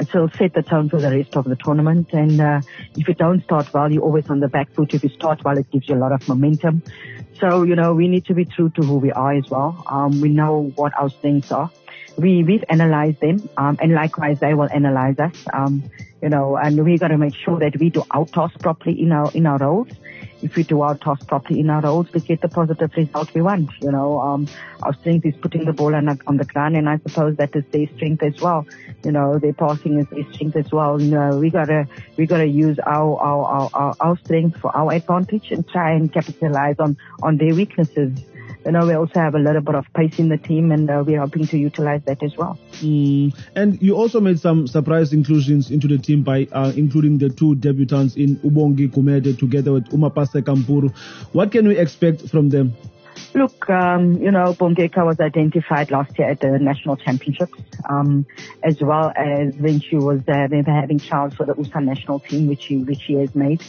It 0.00 0.12
will 0.12 0.28
set 0.30 0.52
the 0.52 0.62
tone 0.62 0.88
for 0.88 1.00
the 1.00 1.10
rest 1.12 1.36
of 1.36 1.44
the 1.44 1.54
tournament. 1.54 2.08
And 2.12 2.40
uh, 2.40 2.60
if 2.96 3.06
you 3.06 3.14
don't 3.14 3.44
start 3.44 3.72
well, 3.72 3.92
you're 3.92 4.02
always 4.02 4.28
on 4.30 4.40
the 4.40 4.48
back 4.48 4.72
foot. 4.72 4.94
If 4.94 5.04
you 5.04 5.10
start 5.10 5.44
well, 5.44 5.56
it 5.56 5.70
gives 5.70 5.88
you 5.88 5.94
a 5.94 6.02
lot 6.02 6.10
of 6.10 6.28
momentum. 6.28 6.82
So, 7.38 7.62
you 7.62 7.76
know, 7.76 7.94
we 7.94 8.08
need 8.08 8.24
to 8.24 8.34
be 8.34 8.46
true 8.46 8.68
to 8.70 8.82
who 8.82 8.96
we 8.96 9.12
are 9.12 9.34
as 9.34 9.48
well. 9.48 9.80
Um, 9.86 10.20
we 10.20 10.28
know 10.28 10.72
what 10.74 10.92
our 10.98 11.08
strengths 11.08 11.52
are. 11.52 11.70
We, 12.18 12.42
we've 12.42 12.64
analyzed 12.68 13.20
them, 13.20 13.48
um, 13.58 13.78
and 13.80 13.92
likewise 13.92 14.40
they 14.40 14.54
will 14.54 14.70
analyze 14.72 15.20
us. 15.20 15.36
Um, 15.52 15.84
you 16.20 16.30
know, 16.30 16.56
and 16.56 16.84
we 16.84 16.98
got 16.98 17.08
to 17.08 17.18
make 17.18 17.36
sure 17.36 17.60
that 17.60 17.78
we 17.78 17.90
do 17.90 18.02
our 18.10 18.24
task 18.24 18.58
properly 18.58 19.00
in 19.00 19.12
our, 19.12 19.30
in 19.32 19.46
our 19.46 19.58
roles 19.58 19.92
if 20.42 20.56
we 20.56 20.62
do 20.62 20.80
our 20.82 20.96
task 20.96 21.26
properly 21.26 21.60
in 21.60 21.70
our 21.70 21.80
roles, 21.80 22.12
we 22.12 22.20
get 22.20 22.40
the 22.40 22.48
positive 22.48 22.90
result 22.96 23.32
we 23.34 23.42
want. 23.42 23.70
You 23.80 23.92
know, 23.92 24.20
um, 24.20 24.48
our 24.82 24.94
strength 24.94 25.26
is 25.26 25.34
putting 25.36 25.64
the 25.64 25.72
ball 25.72 25.94
on, 25.94 26.08
on 26.26 26.36
the 26.36 26.44
ground, 26.44 26.76
and 26.76 26.88
I 26.88 26.98
suppose 26.98 27.36
that 27.36 27.54
is 27.56 27.64
their 27.70 27.86
strength 27.96 28.22
as 28.22 28.40
well. 28.40 28.66
You 29.04 29.12
know, 29.12 29.38
their 29.38 29.54
passing 29.54 29.98
is 29.98 30.06
their 30.08 30.30
strength 30.32 30.56
as 30.56 30.70
well. 30.70 31.00
You 31.00 31.12
know, 31.12 31.38
we 31.38 31.50
gotta 31.50 31.88
we 32.16 32.26
gotta 32.26 32.46
use 32.46 32.78
our 32.80 33.18
our 33.18 33.70
our, 33.74 33.96
our 34.00 34.18
strength 34.18 34.58
for 34.58 34.74
our 34.76 34.92
advantage 34.92 35.50
and 35.50 35.66
try 35.68 35.92
and 35.92 36.12
capitalize 36.12 36.76
on 36.78 36.96
on 37.22 37.36
their 37.36 37.54
weaknesses 37.54 38.12
you 38.66 38.72
know, 38.72 38.84
we 38.84 38.94
also 38.94 39.20
have 39.20 39.36
a 39.36 39.38
little 39.38 39.62
bit 39.62 39.76
of 39.76 39.86
pace 39.94 40.18
in 40.18 40.28
the 40.28 40.36
team 40.36 40.72
and 40.72 40.90
uh, 40.90 41.02
we're 41.06 41.20
hoping 41.20 41.46
to 41.46 41.56
utilize 41.56 42.02
that 42.06 42.20
as 42.22 42.36
well. 42.36 42.58
Mm. 42.80 43.32
And 43.54 43.80
you 43.80 43.94
also 43.94 44.20
made 44.20 44.40
some 44.40 44.66
surprise 44.66 45.12
inclusions 45.12 45.70
into 45.70 45.86
the 45.86 45.98
team 45.98 46.22
by 46.24 46.48
uh, 46.50 46.72
including 46.76 47.18
the 47.18 47.28
two 47.28 47.54
debutants 47.54 48.16
in 48.16 48.36
Ubongi 48.38 48.90
Gumede 48.90 49.38
together 49.38 49.72
with 49.72 49.88
Umapase 49.90 50.42
Kampuru. 50.42 50.92
What 51.32 51.52
can 51.52 51.68
we 51.68 51.78
expect 51.78 52.28
from 52.28 52.50
them? 52.50 52.74
Look, 53.34 53.70
um, 53.70 54.20
you 54.20 54.30
know, 54.30 54.52
Bongeka 54.54 55.04
was 55.06 55.20
identified 55.20 55.90
last 55.90 56.18
year 56.18 56.30
at 56.30 56.40
the 56.40 56.58
national 56.58 56.96
championships, 56.96 57.58
um, 57.88 58.26
as 58.62 58.80
well 58.80 59.12
as 59.16 59.54
when 59.56 59.80
she 59.80 59.96
was 59.96 60.20
were 60.26 60.62
having 60.66 60.98
trials 60.98 61.34
for 61.34 61.46
the 61.46 61.54
USA 61.54 61.80
national 61.80 62.20
team, 62.20 62.46
which 62.46 62.62
she, 62.62 62.78
which 62.78 63.00
she 63.00 63.14
has 63.14 63.34
made. 63.34 63.62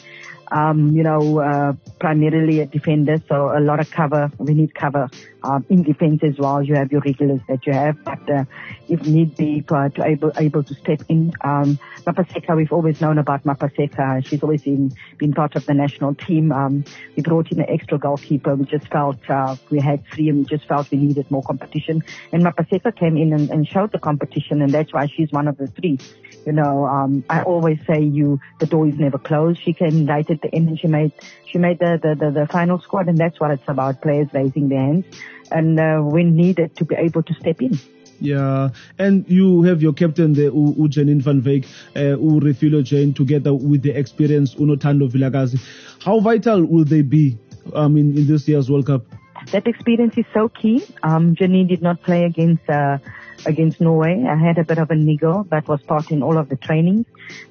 Um, 0.52 0.90
you 0.96 1.04
know, 1.04 1.40
uh, 1.40 1.74
primarily 2.00 2.62
a 2.62 2.66
defender, 2.66 3.22
so 3.28 3.58
a 3.58 3.60
lot 3.60 3.80
of 3.80 3.92
cover. 3.92 4.32
We 4.38 4.54
need 4.54 4.74
cover 4.74 5.10
um, 5.44 5.66
in 5.70 5.84
defense 5.84 6.22
as 6.24 6.38
well. 6.38 6.62
You 6.64 6.76
have 6.76 6.92
your 6.92 7.02
regulars 7.02 7.42
that 7.48 7.66
you 7.66 7.74
have, 7.74 8.04
but 8.04 8.30
uh, 8.30 8.46
if 8.88 9.02
need 9.06 9.36
be, 9.36 9.62
to, 9.62 9.92
to 9.96 10.06
able 10.06 10.32
able 10.38 10.64
to 10.64 10.74
step 10.76 11.02
in. 11.10 11.34
Um, 11.42 11.80
Mapaseka, 12.06 12.56
we've 12.56 12.72
always 12.72 13.02
known 13.02 13.18
about 13.18 13.44
Mapaseka. 13.44 14.26
She's 14.26 14.42
always 14.42 14.62
been 14.62 14.94
been 15.18 15.34
part 15.34 15.56
of 15.56 15.66
the 15.66 15.74
national 15.74 16.16
team. 16.16 16.52
Um, 16.52 16.86
we 17.16 17.24
brought 17.24 17.52
in 17.52 17.60
an 17.60 17.70
extra 17.70 17.98
goalkeeper. 17.98 18.56
We 18.56 18.66
just 18.66 18.88
felt 18.88 19.18
uh, 19.30 19.56
we 19.70 19.80
had 19.80 20.04
three, 20.14 20.30
and 20.30 20.40
we 20.40 20.46
just 20.46 20.66
felt 20.66 20.90
we 20.92 20.98
needed 20.98 21.30
more 21.30 21.44
competition. 21.44 22.04
And 22.32 22.44
Mapaseka 22.44 22.96
came 22.96 23.18
in 23.18 23.34
and, 23.34 23.50
and 23.50 23.68
showed 23.68 23.92
the 23.92 24.00
competition, 24.00 24.62
and 24.62 24.74
that's 24.74 24.94
why 24.94 25.08
she's 25.08 25.32
one 25.32 25.48
of 25.48 25.58
the 25.58 25.68
three. 25.68 26.00
You 26.46 26.54
know, 26.54 26.86
um, 26.86 27.26
I 27.30 27.44
always 27.44 27.78
say 27.86 28.02
you 28.02 28.40
the 28.60 28.66
door 28.66 28.88
is 28.88 28.96
never 28.98 29.18
closed. 29.18 29.62
She 29.62 29.74
came 29.74 30.06
right 30.06 30.30
the 30.42 30.54
end, 30.54 30.70
and 30.70 30.80
she 30.80 30.88
made 30.88 31.12
she 31.46 31.58
made 31.58 31.80
the 31.80 32.00
the, 32.02 32.16
the, 32.16 32.32
the 32.32 32.48
final 32.48 32.80
squad, 32.80 33.08
and 33.08 33.18
that's 33.18 33.40
what 33.40 33.52
it's 33.52 33.68
about: 33.68 34.02
players 34.02 34.28
raising 34.34 34.70
their 34.70 34.80
hands, 34.80 35.06
and 35.52 35.80
uh, 35.80 36.00
when 36.00 36.36
needed 36.36 36.76
to 36.78 36.86
be 36.86 36.96
able 36.96 37.24
to 37.24 37.34
step 37.36 37.62
in. 37.62 37.80
Yeah, 38.20 38.70
and 38.98 39.26
you 39.30 39.62
have 39.64 39.82
your 39.82 39.94
captain 39.94 40.34
there, 40.34 40.46
U, 40.46 40.74
U 40.78 40.90
Janine 40.90 41.22
van 41.22 41.42
Wyk, 41.42 41.68
uh, 41.96 42.18
U 42.18 42.40
Refiloe 42.40 42.84
Jane, 42.84 43.14
together 43.14 43.54
with 43.54 43.84
the 43.84 43.92
experienced 43.92 44.60
Uno 44.60 44.76
Tando 44.76 45.08
Vilakazi. 45.08 45.60
How 46.04 46.20
vital 46.20 46.66
will 46.66 46.86
they 46.86 47.02
be 47.02 47.38
um, 47.74 47.96
in, 47.96 48.18
in 48.18 48.28
this 48.28 48.48
year's 48.48 48.72
World 48.72 48.88
Cup? 48.88 49.06
That 49.52 49.68
experience 49.68 50.18
is 50.18 50.26
so 50.34 50.50
key. 50.50 50.84
Um, 51.04 51.36
Janine 51.36 51.68
did 51.68 51.82
not 51.82 52.02
play 52.02 52.24
against 52.24 52.68
uh, 52.68 52.98
against 53.46 53.80
Norway. 53.82 54.26
I 54.28 54.36
had 54.36 54.58
a 54.58 54.64
bit 54.64 54.78
of 54.78 54.92
a 54.92 54.96
niggle, 54.96 55.44
but 55.44 55.68
was 55.68 55.82
part 55.84 56.12
in 56.12 56.24
all 56.24 56.38
of 56.38 56.50
the 56.50 56.56
trainings. 56.56 57.06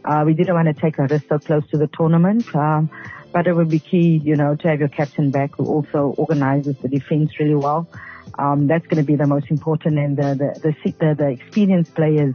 Uh, 0.04 0.24
we 0.26 0.34
didn't 0.34 0.54
want 0.54 0.66
to 0.66 0.74
take 0.74 0.98
a 0.98 1.06
risk 1.06 1.26
so 1.28 1.38
close 1.38 1.66
to 1.70 1.78
the 1.78 1.88
tournament. 1.88 2.54
Um, 2.54 2.90
but 3.32 3.46
it 3.46 3.54
would 3.54 3.68
be 3.68 3.78
key, 3.78 4.16
you 4.24 4.34
know, 4.34 4.56
to 4.56 4.68
have 4.68 4.80
your 4.80 4.88
captain 4.88 5.30
back 5.30 5.56
who 5.56 5.66
also 5.66 6.14
organizes 6.16 6.74
the 6.78 6.88
defense 6.88 7.38
really 7.38 7.54
well. 7.54 7.86
Um, 8.38 8.66
that's 8.66 8.86
going 8.86 8.96
to 8.96 9.06
be 9.06 9.16
the 9.16 9.26
most 9.26 9.50
important 9.50 9.98
and 9.98 10.16
the, 10.16 10.34
the, 10.34 10.74
the, 10.84 10.90
the, 10.92 11.14
the 11.14 11.28
experienced 11.28 11.94
players 11.94 12.34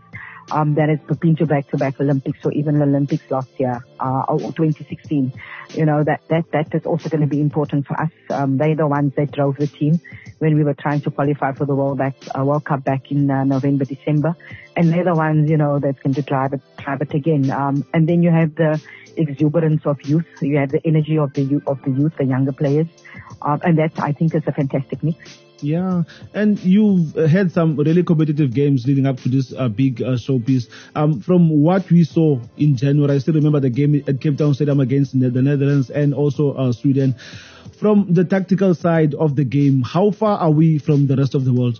um, 0.49 0.75
that 0.75 0.89
has 0.89 0.99
been 1.17 1.35
to 1.37 1.45
back-to-back 1.45 1.99
Olympics 1.99 2.39
or 2.43 2.51
even 2.53 2.81
Olympics 2.81 3.23
last 3.29 3.49
year, 3.59 3.85
uh, 3.99 4.23
or 4.27 4.39
2016. 4.39 5.33
You 5.73 5.85
know, 5.85 6.03
that, 6.03 6.21
that, 6.29 6.51
that 6.51 6.73
is 6.73 6.85
also 6.85 7.09
going 7.09 7.21
to 7.21 7.27
be 7.27 7.39
important 7.39 7.85
for 7.87 7.99
us. 7.99 8.11
Um, 8.29 8.57
they're 8.57 8.75
the 8.75 8.87
ones 8.87 9.13
that 9.15 9.31
drove 9.31 9.57
the 9.57 9.67
team 9.67 9.99
when 10.39 10.55
we 10.55 10.63
were 10.63 10.73
trying 10.73 11.01
to 11.01 11.11
qualify 11.11 11.53
for 11.53 11.65
the 11.65 11.75
World, 11.75 11.97
back, 11.97 12.15
uh, 12.37 12.43
World 12.43 12.65
Cup 12.65 12.83
back 12.83 13.11
in 13.11 13.29
uh, 13.29 13.43
November, 13.43 13.85
December. 13.85 14.35
And 14.75 14.91
they're 14.91 15.03
the 15.03 15.15
ones, 15.15 15.49
you 15.49 15.57
know, 15.57 15.79
that's 15.79 15.99
going 15.99 16.15
to 16.15 16.21
drive 16.21 16.53
it, 16.53 16.61
drive 16.77 17.01
it 17.01 17.13
again. 17.13 17.51
Um, 17.51 17.85
and 17.93 18.07
then 18.07 18.23
you 18.23 18.31
have 18.31 18.55
the 18.55 18.81
exuberance 19.17 19.85
of 19.85 20.01
youth. 20.03 20.25
You 20.41 20.57
have 20.57 20.71
the 20.71 20.81
energy 20.85 21.17
of 21.17 21.33
the 21.33 21.61
of 21.67 21.81
the 21.83 21.91
youth, 21.91 22.13
the 22.17 22.25
younger 22.25 22.51
players. 22.51 22.87
Um, 23.41 23.61
and 23.63 23.77
that, 23.77 23.99
I 23.99 24.11
think, 24.11 24.35
is 24.35 24.43
a 24.47 24.51
fantastic 24.51 25.03
mix. 25.03 25.37
Yeah, 25.61 26.03
and 26.33 26.59
you've 26.59 27.13
had 27.15 27.51
some 27.51 27.75
really 27.75 28.03
competitive 28.03 28.53
games 28.53 28.87
leading 28.87 29.05
up 29.05 29.19
to 29.21 29.29
this 29.29 29.53
uh, 29.53 29.69
big 29.69 30.01
uh, 30.01 30.17
showpiece. 30.17 30.67
Um, 30.95 31.21
from 31.21 31.49
what 31.49 31.89
we 31.91 32.03
saw 32.03 32.39
in 32.57 32.75
January, 32.75 33.15
I 33.15 33.17
still 33.19 33.35
remember 33.35 33.59
the 33.59 33.69
game 33.69 34.03
at 34.07 34.19
Cape 34.19 34.37
Town 34.37 34.53
Stadium 34.53 34.79
against 34.79 35.19
the 35.19 35.29
Netherlands 35.29 35.89
and 35.89 36.13
also 36.13 36.53
uh, 36.53 36.71
Sweden. 36.71 37.15
From 37.79 38.13
the 38.13 38.23
tactical 38.23 38.75
side 38.75 39.13
of 39.15 39.35
the 39.35 39.43
game, 39.43 39.81
how 39.81 40.11
far 40.11 40.37
are 40.37 40.51
we 40.51 40.77
from 40.77 41.07
the 41.07 41.15
rest 41.15 41.35
of 41.35 41.45
the 41.45 41.53
world? 41.53 41.79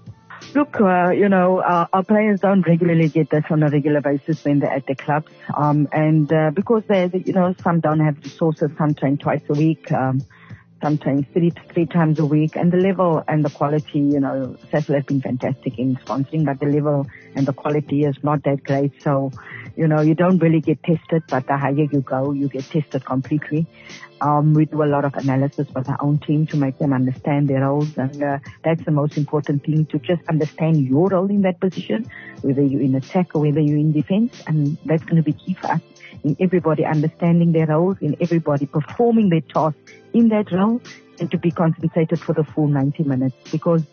Look, 0.56 0.82
uh, 0.82 1.12
you 1.12 1.30
know, 1.30 1.60
uh, 1.60 1.88
our 1.94 2.04
players 2.04 2.40
don't 2.42 2.68
regularly 2.68 3.08
get 3.08 3.30
this 3.30 3.46
on 3.50 3.64
a 3.64 3.70
regular 3.70 4.02
basis 4.02 4.44
when 4.44 4.60
they're 4.60 4.72
at 4.72 4.86
the 4.86 4.96
clubs. 4.96 5.32
Um, 5.56 5.88
and 5.92 6.32
uh, 6.34 6.52
because 6.54 6.84
they, 6.88 7.10
you 7.26 7.34
know, 7.34 7.56
some 7.64 7.80
don't 7.80 8.00
have 8.00 8.18
resources, 8.18 8.72
some 8.78 8.94
train 8.94 9.18
twice 9.18 9.44
a 9.50 9.54
week. 9.54 9.92
Um, 9.92 10.26
sometimes 10.82 11.26
three 11.34 11.52
three 11.74 11.86
times 11.86 12.20
a 12.20 12.26
week. 12.26 12.56
And 12.56 12.72
the 12.72 12.78
level 12.78 13.24
and 13.28 13.46
the 13.46 13.50
quality, 13.50 14.00
you 14.00 14.20
know, 14.20 14.58
Sasol 14.72 14.96
has 14.96 15.06
been 15.06 15.22
fantastic 15.22 15.78
in 15.78 15.96
sponsoring, 15.98 16.46
but 16.46 16.60
the 16.60 16.66
level 16.66 17.08
and 17.36 17.46
the 17.46 17.54
quality 17.54 18.04
is 18.04 18.18
not 18.24 18.44
that 18.44 18.64
great. 18.64 18.92
So, 19.04 19.32
you 19.76 19.88
know, 19.88 20.02
you 20.02 20.16
don't 20.16 20.40
really 20.40 20.60
get 20.60 20.84
tested, 20.84 21.24
but 21.28 21.48
the 21.48 21.58
higher 21.58 21.74
you 21.74 22.02
go, 22.02 22.32
you 22.32 22.50
get 22.50 22.66
tested 22.66 23.06
completely. 23.06 23.66
Um, 24.22 24.54
we 24.54 24.66
do 24.66 24.84
a 24.84 24.86
lot 24.86 25.04
of 25.04 25.16
analysis 25.16 25.68
with 25.76 25.90
our 25.90 25.98
own 26.00 26.20
team 26.20 26.46
to 26.48 26.58
make 26.58 26.78
them 26.78 26.94
understand 26.94 27.48
their 27.48 27.62
roles, 27.62 27.98
and 27.98 28.22
uh, 28.22 28.38
that's 28.64 28.84
the 28.86 28.92
most 28.92 29.18
important 29.18 29.64
thing 29.64 29.88
to 29.88 29.98
just 29.98 30.22
understand 30.30 30.86
your 30.86 31.10
role 31.10 31.28
in 31.28 31.42
that 31.42 31.60
position, 31.60 32.10
whether 32.42 32.62
you're 32.62 32.82
in 32.82 32.94
attack 32.94 33.34
or 33.34 33.42
whether 33.42 33.60
you're 33.60 33.80
in 33.80 33.92
defense, 33.92 34.44
and 34.46 34.78
that's 34.86 35.04
going 35.06 35.16
to 35.16 35.24
be 35.24 35.34
key 35.34 35.56
for 35.56 35.72
us 35.72 35.82
in 36.24 36.36
everybody 36.40 36.86
understanding 36.86 37.52
their 37.52 37.68
roles, 37.68 37.98
in 38.02 38.16
everybody 38.20 38.66
performing 38.66 39.30
their 39.30 39.42
task 39.42 39.78
in 40.14 40.30
that 40.30 40.52
role 40.52 40.82
and 41.20 41.30
to 41.32 41.38
be 41.38 41.52
concentrated 41.52 42.20
for 42.20 42.34
the 42.34 42.44
full 42.44 42.68
90 42.68 43.04
minutes 43.04 43.36
because 43.52 43.84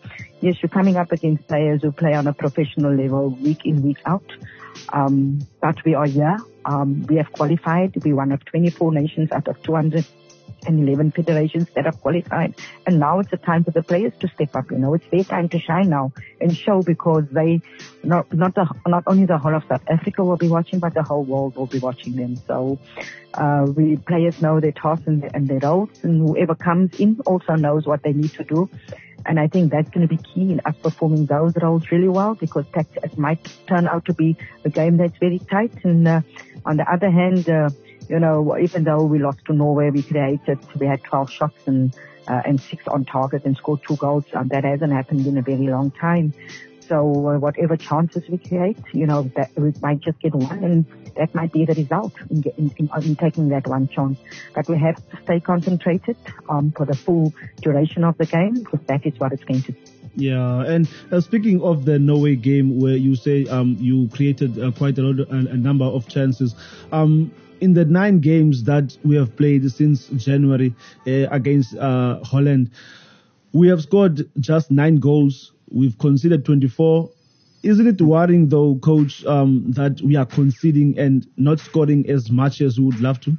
yes, 0.41 0.55
you're 0.61 0.69
coming 0.69 0.97
up 0.97 1.11
against 1.11 1.47
players 1.47 1.81
who 1.81 1.91
play 1.91 2.13
on 2.13 2.27
a 2.27 2.33
professional 2.33 2.93
level 2.93 3.29
week 3.29 3.65
in, 3.65 3.81
week 3.83 3.99
out. 4.05 4.31
Um, 4.91 5.47
but 5.61 5.83
we 5.85 5.93
are 5.93 6.07
here. 6.07 6.37
Um, 6.65 7.05
we 7.07 7.17
have 7.17 7.31
qualified. 7.31 7.95
We're 8.03 8.15
one 8.15 8.31
of 8.31 8.43
24 8.45 8.93
nations 8.93 9.31
out 9.31 9.47
of 9.47 9.61
200 9.63 10.05
and 10.65 10.87
11 10.87 11.11
federations 11.11 11.67
that 11.75 11.85
are 11.85 11.91
qualified. 11.91 12.55
And 12.85 12.99
now 12.99 13.19
it's 13.19 13.33
a 13.33 13.37
time 13.37 13.63
for 13.63 13.71
the 13.71 13.83
players 13.83 14.13
to 14.19 14.27
step 14.27 14.55
up. 14.55 14.71
You 14.71 14.77
know, 14.77 14.93
it's 14.93 15.05
their 15.11 15.23
time 15.23 15.49
to 15.49 15.59
shine 15.59 15.89
now 15.89 16.11
and 16.41 16.55
show 16.55 16.81
because 16.81 17.25
they, 17.31 17.61
not, 18.03 18.31
not, 18.33 18.55
the, 18.55 18.69
not 18.87 19.03
only 19.07 19.25
the 19.25 19.37
whole 19.37 19.55
of 19.55 19.63
South 19.67 19.83
Africa 19.89 20.23
will 20.23 20.37
be 20.37 20.47
watching, 20.47 20.79
but 20.79 20.93
the 20.93 21.03
whole 21.03 21.23
world 21.23 21.55
will 21.55 21.67
be 21.67 21.79
watching 21.79 22.15
them. 22.15 22.35
So, 22.47 22.79
uh, 23.33 23.67
we 23.75 23.95
players 23.95 24.41
know 24.41 24.59
their 24.59 24.71
tasks 24.71 25.05
and, 25.07 25.29
and 25.35 25.47
their 25.47 25.59
roles 25.59 25.89
and 26.03 26.27
whoever 26.27 26.55
comes 26.55 26.99
in 26.99 27.19
also 27.25 27.53
knows 27.53 27.85
what 27.85 28.01
they 28.03 28.13
need 28.13 28.31
to 28.31 28.43
do. 28.43 28.69
And 29.25 29.39
I 29.39 29.47
think 29.47 29.71
that's 29.71 29.89
going 29.89 30.07
to 30.07 30.15
be 30.15 30.21
key 30.21 30.51
in 30.53 30.61
us 30.65 30.75
performing 30.81 31.25
those 31.25 31.53
roles 31.61 31.91
really 31.91 32.07
well 32.07 32.35
because 32.35 32.65
it 32.75 33.17
might 33.17 33.39
turn 33.67 33.87
out 33.87 34.05
to 34.05 34.13
be 34.13 34.37
a 34.63 34.69
game 34.69 34.97
that's 34.97 35.17
very 35.17 35.39
tight. 35.39 35.73
And 35.83 36.07
uh, 36.07 36.21
on 36.65 36.77
the 36.77 36.91
other 36.91 37.11
hand, 37.11 37.49
uh, 37.49 37.69
you 38.09 38.19
know, 38.19 38.57
even 38.57 38.83
though 38.83 39.03
we 39.03 39.19
lost 39.19 39.45
to 39.45 39.53
Norway, 39.53 39.91
we 39.91 40.01
created, 40.01 40.59
we 40.79 40.87
had 40.87 41.03
12 41.03 41.31
shots 41.31 41.67
and, 41.67 41.95
uh, 42.27 42.41
and 42.45 42.59
six 42.59 42.87
on 42.87 43.05
target 43.05 43.45
and 43.45 43.55
scored 43.55 43.81
two 43.87 43.95
goals. 43.97 44.25
Um, 44.33 44.47
that 44.49 44.63
hasn't 44.63 44.91
happened 44.91 45.25
in 45.27 45.37
a 45.37 45.41
very 45.41 45.67
long 45.67 45.91
time. 45.91 46.33
So 46.87 47.27
uh, 47.27 47.37
whatever 47.37 47.77
chances 47.77 48.23
we 48.27 48.39
create, 48.39 48.79
you 48.93 49.05
know, 49.05 49.31
that 49.35 49.51
we 49.55 49.71
might 49.79 49.99
just 49.99 50.19
get 50.19 50.33
one 50.33 50.63
and 50.63 50.85
that 51.17 51.35
might 51.35 51.53
be 51.53 51.65
the 51.65 51.75
result 51.75 52.13
in, 52.31 52.43
in, 52.57 52.73
in, 52.77 52.89
in 53.03 53.15
taking 53.15 53.49
that 53.49 53.67
one 53.67 53.87
chance. 53.87 54.17
But 54.55 54.67
we 54.67 54.79
have 54.79 54.95
to 54.95 55.21
stay 55.23 55.39
concentrated, 55.39 56.17
um, 56.49 56.71
for 56.75 56.87
the 56.87 56.95
full 56.95 57.31
duration 57.61 58.03
of 58.03 58.17
the 58.17 58.25
game 58.25 58.55
because 58.55 58.79
that 58.87 59.05
is 59.05 59.19
what 59.19 59.33
it's 59.33 59.43
going 59.43 59.61
to 59.63 59.71
be. 59.73 59.79
Yeah, 60.15 60.63
and 60.63 60.89
uh, 61.11 61.21
speaking 61.21 61.61
of 61.61 61.85
the 61.85 61.99
Norway 61.99 62.35
game, 62.35 62.79
where 62.79 62.95
you 62.95 63.15
say 63.15 63.45
um, 63.45 63.77
you 63.79 64.09
created 64.09 64.59
uh, 64.59 64.71
quite 64.71 64.97
a 64.97 65.01
lot, 65.03 65.19
a, 65.29 65.31
a, 65.31 65.55
number 65.55 65.85
of 65.85 66.07
chances. 66.07 66.55
Um, 66.91 67.31
in 67.61 67.73
the 67.73 67.85
nine 67.85 68.19
games 68.19 68.63
that 68.63 68.97
we 69.03 69.15
have 69.15 69.35
played 69.35 69.69
since 69.71 70.07
January 70.09 70.73
uh, 71.07 71.27
against 71.31 71.75
uh, 71.77 72.19
Holland, 72.23 72.71
we 73.53 73.67
have 73.67 73.81
scored 73.81 74.29
just 74.39 74.71
nine 74.71 74.97
goals. 74.97 75.53
We've 75.71 75.97
conceded 75.97 76.45
24. 76.45 77.09
Isn't 77.61 77.87
it 77.87 78.01
worrying, 78.01 78.47
though, 78.47 78.75
Coach, 78.75 79.25
um, 79.25 79.71
that 79.71 80.01
we 80.01 80.15
are 80.15 80.25
conceding 80.25 80.97
and 80.97 81.27
not 81.37 81.59
scoring 81.59 82.09
as 82.09 82.31
much 82.31 82.61
as 82.61 82.79
we 82.79 82.85
would 82.85 83.01
love 83.01 83.19
to? 83.21 83.37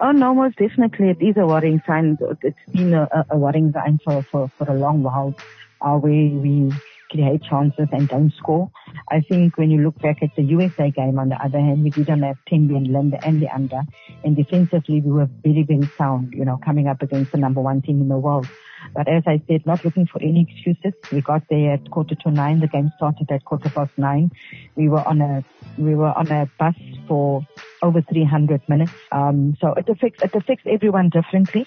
Oh 0.00 0.12
no, 0.12 0.34
most 0.34 0.56
definitely 0.56 1.10
it 1.10 1.22
is 1.22 1.36
a 1.38 1.46
worrying 1.46 1.80
sign. 1.86 2.18
It's 2.42 2.56
been 2.72 2.92
a, 2.92 3.08
a 3.30 3.36
worrying 3.36 3.72
sign 3.72 3.98
for, 4.04 4.24
for, 4.30 4.50
for 4.58 4.68
a 4.68 4.74
long 4.74 5.02
while. 5.02 5.34
Uh, 5.80 5.98
we 6.02 6.28
we 6.28 6.72
create 7.10 7.42
chances 7.42 7.88
and 7.92 8.08
don't 8.08 8.32
score. 8.34 8.70
I 9.10 9.20
think 9.20 9.56
when 9.56 9.70
you 9.70 9.82
look 9.82 9.98
back 10.00 10.22
at 10.22 10.34
the 10.36 10.42
USA 10.42 10.90
game, 10.90 11.18
on 11.18 11.28
the 11.28 11.36
other 11.36 11.58
hand, 11.58 11.84
we 11.84 11.90
didn't 11.90 12.22
have 12.22 12.36
Thembi 12.50 12.76
and 12.76 12.88
Linde 12.88 13.18
and 13.24 13.42
Leandra. 13.42 13.86
And 14.24 14.36
defensively, 14.36 15.00
we 15.00 15.12
were 15.12 15.28
very, 15.44 15.62
very 15.62 15.88
sound, 15.96 16.32
you 16.32 16.44
know, 16.44 16.58
coming 16.64 16.88
up 16.88 17.02
against 17.02 17.32
the 17.32 17.38
number 17.38 17.60
one 17.60 17.82
team 17.82 18.00
in 18.00 18.08
the 18.08 18.18
world. 18.18 18.48
But 18.94 19.08
as 19.08 19.24
I 19.26 19.42
said, 19.48 19.66
not 19.66 19.84
looking 19.84 20.06
for 20.06 20.22
any 20.22 20.46
excuses. 20.48 20.94
We 21.10 21.20
got 21.20 21.42
there 21.50 21.74
at 21.74 21.90
quarter 21.90 22.14
to 22.14 22.30
nine. 22.30 22.60
The 22.60 22.68
game 22.68 22.90
started 22.96 23.30
at 23.30 23.44
quarter 23.44 23.70
past 23.70 23.92
nine. 23.96 24.30
We 24.76 24.88
were 24.88 25.06
on 25.06 25.20
a, 25.20 25.44
we 25.78 25.94
were 25.94 26.16
on 26.16 26.30
a 26.30 26.48
bus 26.58 26.74
for 27.08 27.42
over 27.82 28.00
300 28.02 28.68
minutes. 28.68 28.92
Um, 29.12 29.56
so 29.60 29.74
it 29.74 29.88
affects, 29.88 30.22
it 30.22 30.34
affects 30.34 30.64
everyone 30.66 31.08
differently 31.08 31.66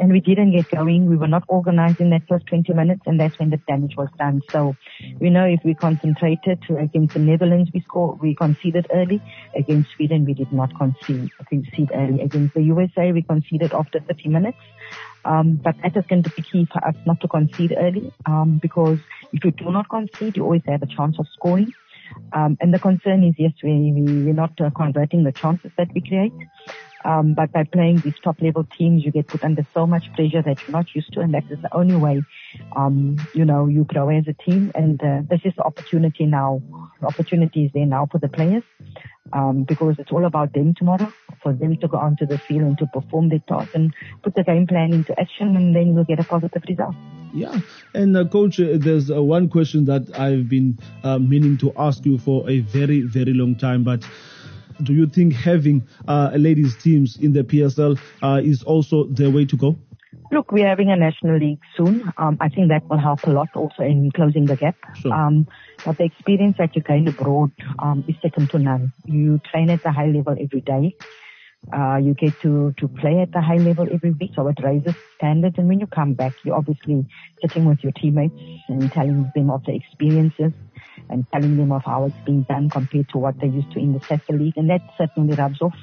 and 0.00 0.12
we 0.12 0.20
didn't 0.20 0.52
get 0.52 0.70
going. 0.70 1.06
We 1.06 1.16
were 1.16 1.28
not 1.28 1.44
organized 1.48 2.00
in 2.00 2.10
that 2.10 2.22
first 2.28 2.46
20 2.46 2.72
minutes, 2.72 3.02
and 3.06 3.18
that's 3.18 3.38
when 3.38 3.50
the 3.50 3.58
damage 3.68 3.96
was 3.96 4.08
done. 4.18 4.42
So, 4.52 4.76
we 5.20 5.30
know 5.30 5.44
if 5.44 5.60
we 5.64 5.74
concentrated 5.74 6.62
against 6.78 7.14
the 7.14 7.20
Netherlands, 7.20 7.70
we 7.72 7.80
scored, 7.80 8.20
we 8.20 8.34
conceded 8.34 8.86
early. 8.92 9.22
Against 9.56 9.90
Sweden, 9.96 10.24
we 10.24 10.34
did 10.34 10.52
not 10.52 10.70
concede, 10.76 11.30
concede 11.48 11.90
early. 11.94 12.20
Against 12.22 12.54
the 12.54 12.62
USA, 12.62 13.12
we 13.12 13.22
conceded 13.22 13.72
after 13.72 14.00
30 14.00 14.28
minutes. 14.28 14.58
Um, 15.24 15.60
but 15.62 15.74
that 15.82 15.96
is 15.96 16.04
going 16.08 16.22
to 16.22 16.30
be 16.30 16.42
key 16.42 16.66
for 16.72 16.82
us 16.86 16.94
not 17.04 17.20
to 17.20 17.28
concede 17.28 17.74
early, 17.76 18.12
um, 18.26 18.58
because 18.62 18.98
if 19.32 19.44
you 19.44 19.50
do 19.50 19.70
not 19.70 19.88
concede, 19.88 20.36
you 20.36 20.44
always 20.44 20.62
have 20.66 20.82
a 20.82 20.86
chance 20.86 21.18
of 21.18 21.26
scoring. 21.34 21.72
Um, 22.32 22.56
and 22.60 22.72
the 22.72 22.78
concern 22.78 23.24
is, 23.24 23.34
yes, 23.36 23.52
we, 23.62 23.92
we, 23.92 24.22
we're 24.24 24.32
not 24.32 24.58
uh, 24.60 24.70
converting 24.70 25.24
the 25.24 25.32
chances 25.32 25.70
that 25.76 25.88
we 25.94 26.00
create. 26.00 26.32
Um, 27.04 27.34
but 27.34 27.52
by 27.52 27.64
playing 27.64 28.00
these 28.04 28.18
top 28.22 28.40
level 28.40 28.66
teams, 28.76 29.04
you 29.04 29.12
get 29.12 29.28
put 29.28 29.44
under 29.44 29.66
so 29.72 29.86
much 29.86 30.04
pressure 30.14 30.42
that 30.42 30.58
you're 30.66 30.76
not 30.76 30.86
used 30.94 31.12
to, 31.14 31.20
and 31.20 31.32
that 31.34 31.44
is 31.50 31.58
the 31.62 31.74
only 31.74 31.94
way, 31.94 32.24
um, 32.76 33.16
you 33.34 33.44
know, 33.44 33.66
you 33.66 33.84
grow 33.84 34.08
as 34.08 34.24
a 34.28 34.34
team. 34.44 34.72
And 34.74 35.00
uh, 35.02 35.22
this 35.28 35.40
is 35.44 35.52
the 35.56 35.62
opportunity 35.62 36.26
now. 36.26 36.60
The 37.00 37.06
opportunity 37.06 37.66
is 37.66 37.70
there 37.72 37.86
now 37.86 38.08
for 38.10 38.18
the 38.18 38.28
players 38.28 38.64
um, 39.32 39.64
because 39.64 39.96
it's 39.98 40.10
all 40.10 40.24
about 40.24 40.52
them 40.52 40.74
tomorrow, 40.74 41.12
for 41.42 41.52
them 41.52 41.76
to 41.78 41.88
go 41.88 41.98
onto 41.98 42.26
the 42.26 42.38
field 42.48 42.62
and 42.62 42.78
to 42.78 42.86
perform 42.86 43.28
their 43.28 43.42
task 43.48 43.70
and 43.74 43.94
put 44.22 44.34
the 44.34 44.42
game 44.42 44.66
plan 44.66 44.92
into 44.92 45.18
action, 45.18 45.56
and 45.56 45.74
then 45.74 45.94
we'll 45.94 46.04
get 46.04 46.20
a 46.20 46.24
positive 46.24 46.62
result. 46.68 46.94
Yeah, 47.34 47.60
and 47.94 48.16
uh, 48.16 48.24
coach, 48.26 48.58
uh, 48.58 48.78
there's 48.78 49.10
uh, 49.10 49.22
one 49.22 49.48
question 49.48 49.84
that 49.84 50.18
I've 50.18 50.48
been 50.48 50.78
uh, 51.04 51.18
meaning 51.18 51.58
to 51.58 51.72
ask 51.76 52.06
you 52.06 52.16
for 52.18 52.48
a 52.48 52.60
very, 52.60 53.02
very 53.02 53.34
long 53.34 53.54
time, 53.54 53.84
but 53.84 54.02
do 54.82 54.92
you 54.92 55.06
think 55.06 55.34
having 55.34 55.86
uh, 56.06 56.32
ladies 56.36 56.76
teams 56.76 57.16
in 57.16 57.32
the 57.32 57.42
PSL 57.42 57.98
uh, 58.22 58.40
is 58.42 58.62
also 58.62 59.04
the 59.04 59.30
way 59.30 59.44
to 59.44 59.56
go? 59.56 59.76
Look, 60.30 60.52
we're 60.52 60.68
having 60.68 60.90
a 60.90 60.96
national 60.96 61.38
league 61.38 61.60
soon. 61.76 62.12
Um, 62.18 62.36
I 62.40 62.48
think 62.48 62.68
that 62.68 62.86
will 62.88 62.98
help 62.98 63.26
a 63.26 63.30
lot 63.30 63.48
also 63.54 63.82
in 63.82 64.10
closing 64.10 64.44
the 64.44 64.56
gap. 64.56 64.76
Sure. 64.96 65.12
Um, 65.12 65.46
but 65.84 65.96
the 65.96 66.04
experience 66.04 66.56
that 66.58 66.76
you 66.76 66.82
gain 66.82 67.08
abroad 67.08 67.50
um, 67.78 68.04
is 68.06 68.16
second 68.20 68.50
to 68.50 68.58
none. 68.58 68.92
You 69.06 69.40
train 69.50 69.70
at 69.70 69.84
a 69.86 69.90
high 69.90 70.06
level 70.08 70.36
every 70.38 70.60
day. 70.60 70.94
Uh, 71.72 71.96
you 71.96 72.14
get 72.14 72.32
to, 72.40 72.72
to 72.78 72.88
play 72.88 73.20
at 73.20 73.32
the 73.32 73.40
high 73.40 73.58
level 73.58 73.86
every 73.92 74.12
week, 74.12 74.30
so 74.34 74.48
it 74.48 74.56
raises 74.62 74.94
standards. 75.16 75.56
And 75.58 75.68
when 75.68 75.80
you 75.80 75.86
come 75.86 76.14
back, 76.14 76.32
you're 76.44 76.54
obviously 76.54 77.06
sitting 77.42 77.66
with 77.66 77.80
your 77.82 77.92
teammates 77.92 78.34
and 78.68 78.90
telling 78.92 79.30
them 79.34 79.50
of 79.50 79.64
the 79.64 79.74
experiences 79.74 80.52
and 81.10 81.26
telling 81.32 81.56
them 81.56 81.72
of 81.72 81.82
how 81.84 82.06
it's 82.06 82.24
been 82.24 82.44
done 82.44 82.70
compared 82.70 83.08
to 83.10 83.18
what 83.18 83.38
they 83.40 83.48
used 83.48 83.70
to 83.72 83.78
in 83.78 83.92
the 83.92 84.00
SAFA 84.08 84.32
league. 84.32 84.56
And 84.56 84.70
that 84.70 84.80
certainly 84.96 85.34
rubs 85.34 85.60
off. 85.60 85.74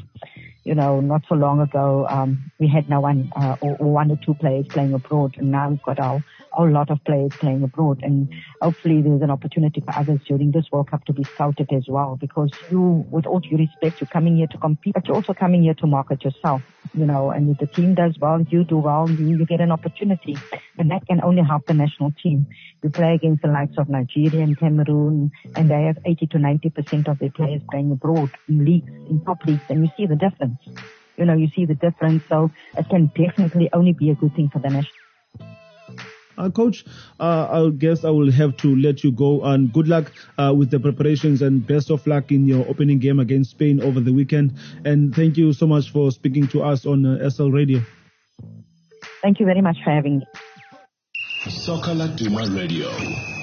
You 0.63 0.73
know, 0.73 0.99
not 1.01 1.21
so 1.29 1.35
long 1.35 1.59
ago, 1.59 2.07
um, 2.09 2.51
we 2.59 2.67
had 2.67 2.89
now 2.89 3.01
one, 3.01 3.31
uh, 3.35 3.55
or, 3.61 3.77
or 3.77 3.93
one 3.93 4.09
or 4.09 4.17
two 4.25 4.33
players 4.33 4.65
playing 4.73 4.93
abroad, 4.93 5.35
and 5.37 5.51
now 5.51 5.69
we've 5.69 5.83
got 5.83 5.99
our 5.99 6.23
a 6.57 6.63
lot 6.63 6.89
of 6.89 7.03
players 7.05 7.31
playing 7.39 7.63
abroad 7.63 7.99
and 8.03 8.29
hopefully 8.61 9.01
there's 9.01 9.21
an 9.21 9.31
opportunity 9.31 9.81
for 9.81 9.97
others 9.97 10.19
during 10.27 10.51
this 10.51 10.65
World 10.71 10.89
Cup 10.89 11.05
to 11.05 11.13
be 11.13 11.27
scouted 11.33 11.69
as 11.73 11.85
well 11.87 12.17
because 12.19 12.51
you, 12.69 13.05
with 13.09 13.25
all 13.25 13.39
due 13.39 13.57
respect, 13.57 13.99
you're 13.99 14.07
coming 14.07 14.37
here 14.37 14.47
to 14.47 14.57
compete, 14.57 14.93
but 14.93 15.05
you're 15.07 15.15
also 15.15 15.33
coming 15.33 15.63
here 15.63 15.73
to 15.75 15.87
market 15.87 16.23
yourself, 16.23 16.61
you 16.93 17.05
know, 17.05 17.31
and 17.31 17.49
if 17.49 17.57
the 17.57 17.67
team 17.67 17.95
does 17.95 18.15
well, 18.19 18.39
you 18.49 18.63
do 18.63 18.77
well, 18.77 19.09
you, 19.09 19.35
you 19.37 19.45
get 19.45 19.61
an 19.61 19.71
opportunity 19.71 20.37
and 20.77 20.89
that 20.91 21.05
can 21.07 21.21
only 21.23 21.43
help 21.43 21.65
the 21.67 21.73
national 21.73 22.11
team. 22.21 22.47
You 22.83 22.89
play 22.89 23.13
against 23.15 23.41
the 23.41 23.49
likes 23.49 23.73
of 23.77 23.89
Nigeria 23.89 24.43
and 24.43 24.57
Cameroon 24.57 25.31
and 25.55 25.69
they 25.69 25.83
have 25.83 25.97
80 26.05 26.27
to 26.27 26.37
90% 26.37 27.09
of 27.09 27.19
their 27.19 27.31
players 27.31 27.61
playing 27.69 27.91
abroad 27.91 28.31
in 28.47 28.63
leagues, 28.65 28.91
in 29.09 29.21
top 29.25 29.43
leagues 29.45 29.65
and 29.69 29.83
you 29.83 29.91
see 29.97 30.05
the 30.05 30.15
difference. 30.15 30.59
You 31.17 31.25
know, 31.25 31.35
you 31.35 31.47
see 31.55 31.65
the 31.65 31.75
difference. 31.75 32.23
So 32.29 32.51
it 32.77 32.85
can 32.89 33.11
definitely 33.15 33.69
only 33.73 33.93
be 33.93 34.09
a 34.09 34.15
good 34.15 34.35
thing 34.35 34.49
for 34.51 34.59
the 34.59 34.69
national 34.69 34.91
uh, 36.37 36.49
Coach, 36.49 36.85
uh, 37.19 37.47
I 37.49 37.69
guess 37.69 38.03
I 38.03 38.09
will 38.09 38.31
have 38.31 38.57
to 38.57 38.75
let 38.75 39.03
you 39.03 39.11
go. 39.11 39.43
And 39.43 39.71
good 39.71 39.87
luck 39.87 40.11
uh, 40.37 40.53
with 40.55 40.71
the 40.71 40.79
preparations 40.79 41.41
and 41.41 41.65
best 41.65 41.89
of 41.89 42.05
luck 42.07 42.31
in 42.31 42.47
your 42.47 42.67
opening 42.67 42.99
game 42.99 43.19
against 43.19 43.51
Spain 43.51 43.81
over 43.81 43.99
the 43.99 44.13
weekend. 44.13 44.53
And 44.83 45.15
thank 45.15 45.37
you 45.37 45.53
so 45.53 45.67
much 45.67 45.91
for 45.91 46.11
speaking 46.11 46.47
to 46.49 46.63
us 46.63 46.85
on 46.85 47.05
uh, 47.05 47.29
SL 47.29 47.49
Radio. 47.49 47.81
Thank 49.21 49.39
you 49.39 49.45
very 49.45 49.61
much 49.61 49.77
for 49.83 49.91
having 49.91 50.19
me. 50.19 50.25
Soccer 51.49 51.93
Laduma 51.93 52.55
Radio. 52.55 53.34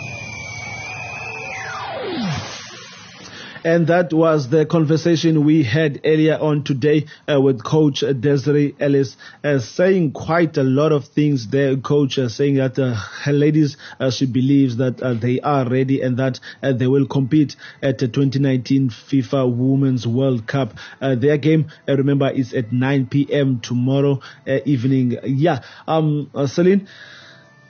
And 3.64 3.86
that 3.86 4.12
was 4.12 4.48
the 4.48 4.66
conversation 4.66 5.44
we 5.44 5.62
had 5.62 6.00
earlier 6.04 6.36
on 6.36 6.64
today 6.64 7.06
uh, 7.32 7.40
with 7.40 7.62
Coach 7.62 8.00
Desiree 8.00 8.74
Ellis, 8.80 9.16
uh, 9.44 9.60
saying 9.60 10.12
quite 10.12 10.56
a 10.56 10.64
lot 10.64 10.90
of 10.90 11.04
things 11.06 11.46
there. 11.46 11.76
Coach 11.76 12.18
uh, 12.18 12.28
saying 12.28 12.56
that 12.56 12.76
uh, 12.76 12.94
her 12.94 13.32
ladies, 13.32 13.76
uh, 14.00 14.10
she 14.10 14.26
believes 14.26 14.78
that 14.78 15.00
uh, 15.00 15.14
they 15.14 15.38
are 15.40 15.68
ready 15.68 16.02
and 16.02 16.16
that 16.16 16.40
they 16.60 16.88
will 16.88 17.06
compete 17.06 17.54
at 17.80 17.98
the 17.98 18.08
2019 18.08 18.90
FIFA 18.90 19.56
Women's 19.56 20.08
World 20.08 20.48
Cup. 20.48 20.74
their 21.00 21.38
game, 21.38 21.70
remember, 21.86 22.30
is 22.30 22.52
at 22.54 22.72
9 22.72 23.06
p.m. 23.06 23.60
tomorrow 23.60 24.20
evening. 24.64 25.18
Yeah, 25.24 25.62
um, 25.86 26.30
Celine, 26.46 26.88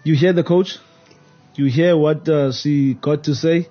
you 0.05 0.15
hear 0.15 0.33
the 0.33 0.45
coach? 0.45 0.79
You 1.55 1.67
hear 1.67 1.99
what 1.99 2.27
she 2.55 2.95
got 2.95 3.25
to 3.25 3.35
say? 3.35 3.69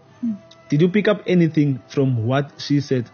Did 0.72 0.80
you 0.80 0.88
pick 0.88 1.10
up 1.10 1.22
anything 1.28 1.82
from 1.90 2.26
what 2.26 2.54
she 2.58 2.80
said? 2.80 3.10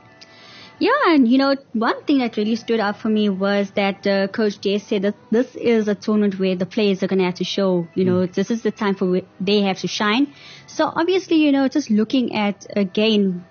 Yeah, 0.78 0.92
and 1.08 1.28
you 1.28 1.40
know, 1.40 1.56
one 1.74 2.04
thing 2.04 2.20
that 2.20 2.38
really 2.38 2.56
stood 2.56 2.80
out 2.80 3.00
for 3.00 3.10
me 3.10 3.30
was 3.30 3.72
that 3.72 4.06
uh, 4.06 4.28
Coach 4.28 4.62
Jay 4.62 4.78
said 4.78 5.02
that 5.02 5.16
this 5.32 5.56
is 5.56 5.88
a 5.88 5.96
tournament 5.96 6.38
where 6.38 6.56
the 6.56 6.68
players 6.68 7.02
are 7.02 7.08
going 7.08 7.18
to 7.18 7.26
have 7.26 7.34
to 7.36 7.44
show, 7.44 7.88
you 7.96 8.06
know, 8.06 8.28
mm. 8.28 8.32
this 8.32 8.52
is 8.52 8.62
the 8.62 8.70
time 8.70 8.94
for 8.94 9.10
where 9.10 9.24
they 9.42 9.62
have 9.62 9.80
to 9.80 9.88
shine. 9.88 10.32
So 10.68 10.86
obviously, 10.86 11.38
you 11.38 11.52
know, 11.52 11.68
just 11.68 11.90
looking 11.90 12.36
at, 12.36 12.68
again, 12.76 13.44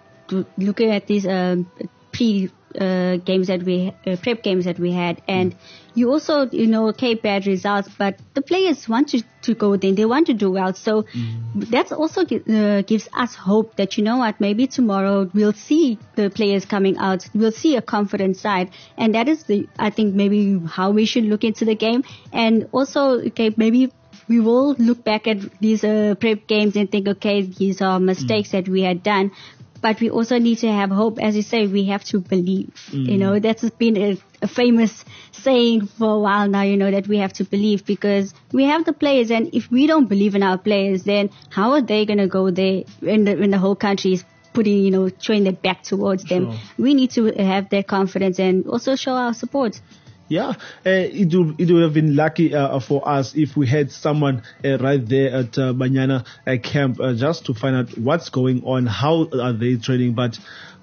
looking 0.57 0.92
at 0.92 1.09
these 1.09 1.27
um, 1.27 1.69
pre 2.12 2.51
uh, 2.77 3.17
games 3.17 3.49
that 3.49 3.62
we 3.62 3.93
uh, 4.07 4.17
prep 4.23 4.43
games 4.43 4.65
that 4.65 4.79
we 4.79 4.93
had, 4.93 5.21
and 5.27 5.55
you 5.95 6.11
also 6.11 6.49
you 6.51 6.67
know 6.67 6.89
okay 6.89 7.15
bad 7.15 7.47
results, 7.47 7.89
but 7.99 8.19
the 8.35 8.43
players 8.43 8.89
want 8.89 9.09
to 9.09 9.23
to 9.43 9.55
go 9.55 9.77
there, 9.77 9.93
they 9.93 10.05
want 10.05 10.27
to 10.27 10.35
do 10.35 10.51
well. 10.51 10.75
So 10.75 11.03
mm. 11.03 11.71
that's 11.71 11.93
also 11.93 12.23
uh, 12.23 12.83
gives 12.83 13.09
us 13.12 13.35
hope 13.35 13.77
that 13.77 13.97
you 13.97 14.05
know 14.05 14.19
what 14.19 14.41
maybe 14.41 14.67
tomorrow 14.67 15.31
we'll 15.33 15.53
see 15.53 15.99
the 16.15 16.31
players 16.31 16.65
coming 16.65 16.99
out, 16.99 17.29
we'll 17.35 17.53
see 17.53 17.77
a 17.77 17.83
confident 17.83 18.37
side, 18.37 18.71
and 18.97 19.15
that 19.15 19.29
is 19.29 19.45
the 19.45 19.69
I 19.79 19.91
think 19.91 20.15
maybe 20.15 20.61
how 20.67 20.91
we 20.91 21.07
should 21.07 21.25
look 21.25 21.45
into 21.45 21.65
the 21.65 21.75
game, 21.75 22.05
and 22.33 22.69
also 22.73 23.21
okay 23.27 23.53
maybe 23.57 23.93
we 24.29 24.41
will 24.41 24.75
look 24.75 25.05
back 25.05 25.27
at 25.27 25.39
these 25.61 25.85
uh, 25.85 26.15
prep 26.19 26.47
games 26.47 26.77
and 26.77 26.91
think, 26.91 27.09
okay, 27.09 27.43
these 27.43 27.81
are 27.81 28.01
mistakes 28.01 28.49
mm. 28.49 28.53
that 28.53 28.69
we 28.69 28.83
had 28.83 29.03
done 29.03 29.31
but 29.77 30.01
we 30.01 30.11
also 30.11 30.39
need 30.39 30.59
to 30.59 30.73
have 30.73 30.91
hope. 30.91 31.19
As 31.21 31.37
you 31.37 31.43
say, 31.43 31.67
we 31.67 31.87
have 31.87 32.05
to 32.05 32.21
believe. 32.21 32.73
Mm. 32.91 33.09
You 33.09 33.19
know, 33.19 33.39
that's 33.39 33.69
been 33.71 33.97
a, 33.97 34.19
a, 34.43 34.49
famous 34.49 35.05
saying 35.33 35.87
for 35.87 36.17
a 36.17 36.19
while 36.19 36.49
now, 36.49 36.62
you 36.62 36.77
know, 36.77 36.91
that 36.91 37.07
we 37.07 37.19
have 37.19 37.33
to 37.35 37.45
believe 37.45 37.85
because 37.85 38.35
we 38.53 38.65
have 38.65 38.85
the 38.85 38.93
players 38.93 39.31
and 39.31 39.55
if 39.55 39.71
we 39.71 39.87
don't 39.87 40.09
believe 40.09 40.35
in 40.35 40.43
our 40.43 40.59
players, 40.59 41.05
then 41.05 41.31
how 41.51 41.73
are 41.73 41.83
they 41.83 42.07
going 42.07 42.19
to 42.19 42.27
go 42.27 42.51
there 42.51 42.85
when 43.01 43.25
the, 43.25 43.37
when 43.37 43.51
the 43.51 43.59
whole 43.59 43.77
country 43.77 44.12
is 44.15 44.25
putting, 44.53 44.79
you 44.79 44.91
know, 44.91 45.11
showing 45.21 45.45
their 45.45 45.53
back 45.53 45.83
towards 45.83 46.25
them? 46.25 46.59
We 46.79 46.95
need 46.95 47.11
to 47.12 47.27
have 47.33 47.71
that 47.71 47.87
confidence 47.87 48.39
and 48.39 48.67
also 48.67 48.97
show 48.97 49.12
our 49.12 49.35
support. 49.35 49.81
Yeah, 50.29 50.49
uh, 50.49 50.55
it 50.85 51.33
would 51.35 51.61
it 51.61 51.73
would 51.73 51.83
have 51.83 51.95
been 51.95 52.17
lucky 52.17 52.53
uh, 52.53 52.81
for 52.81 53.09
us 53.09 53.35
if 53.37 53.57
we 53.57 53.69
had 53.69 53.93
someone 53.93 54.43
uh, 54.65 54.79
right 54.79 55.05
there 55.07 55.33
at 55.33 55.57
uh, 55.57 55.73
Banyana 55.73 56.27
uh, 56.47 56.57
camp 56.61 57.01
uh, 57.01 57.15
just 57.15 57.47
to 57.47 57.55
find 57.55 57.77
out 57.77 57.97
what's 57.97 58.29
going 58.29 58.65
on, 58.65 58.87
how 58.87 59.29
are 59.41 59.53
they 59.53 59.77
training. 59.77 60.15
But 60.15 60.39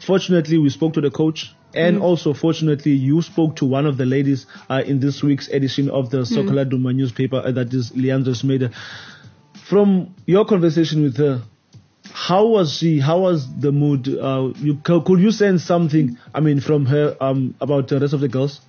fortunately, 0.05 0.57
we 0.57 0.69
spoke 0.69 0.93
to 0.93 1.01
the 1.01 1.11
coach. 1.11 1.53
And 1.75 1.97
mm. 1.97 2.01
also, 2.03 2.35
fortunately, 2.35 2.91
you 2.91 3.23
spoke 3.23 3.55
to 3.55 3.65
one 3.65 3.87
of 3.87 3.97
the 3.97 4.05
ladies 4.05 4.45
uh, 4.69 4.83
in 4.85 4.99
this 4.99 5.23
week's 5.23 5.47
edition 5.47 5.89
of 5.89 6.11
the 6.11 6.19
mm. 6.19 6.35
Duma 6.35 6.51
Laduma 6.51 6.95
newspaper, 6.95 7.51
that 7.51 7.73
is 7.73 7.91
Leandra 7.93 8.35
Smeda. 8.35 8.71
From 9.67 10.13
your 10.27 10.45
conversation 10.45 11.01
with 11.01 11.17
her, 11.17 11.41
how 12.13 12.45
was 12.45 12.77
she? 12.77 12.99
How 12.99 13.21
was 13.21 13.47
the 13.59 13.71
mood? 13.71 14.05
you, 14.05 14.79
could 14.83 15.19
you 15.19 15.31
sense 15.31 15.63
something? 15.63 16.19
I 16.31 16.41
mean, 16.41 16.59
from 16.59 16.85
her 16.85 17.17
um, 17.19 17.55
about 17.59 17.87
the 17.87 17.99
rest 17.99 18.13
of 18.13 18.19
the 18.19 18.27
girls? 18.27 18.61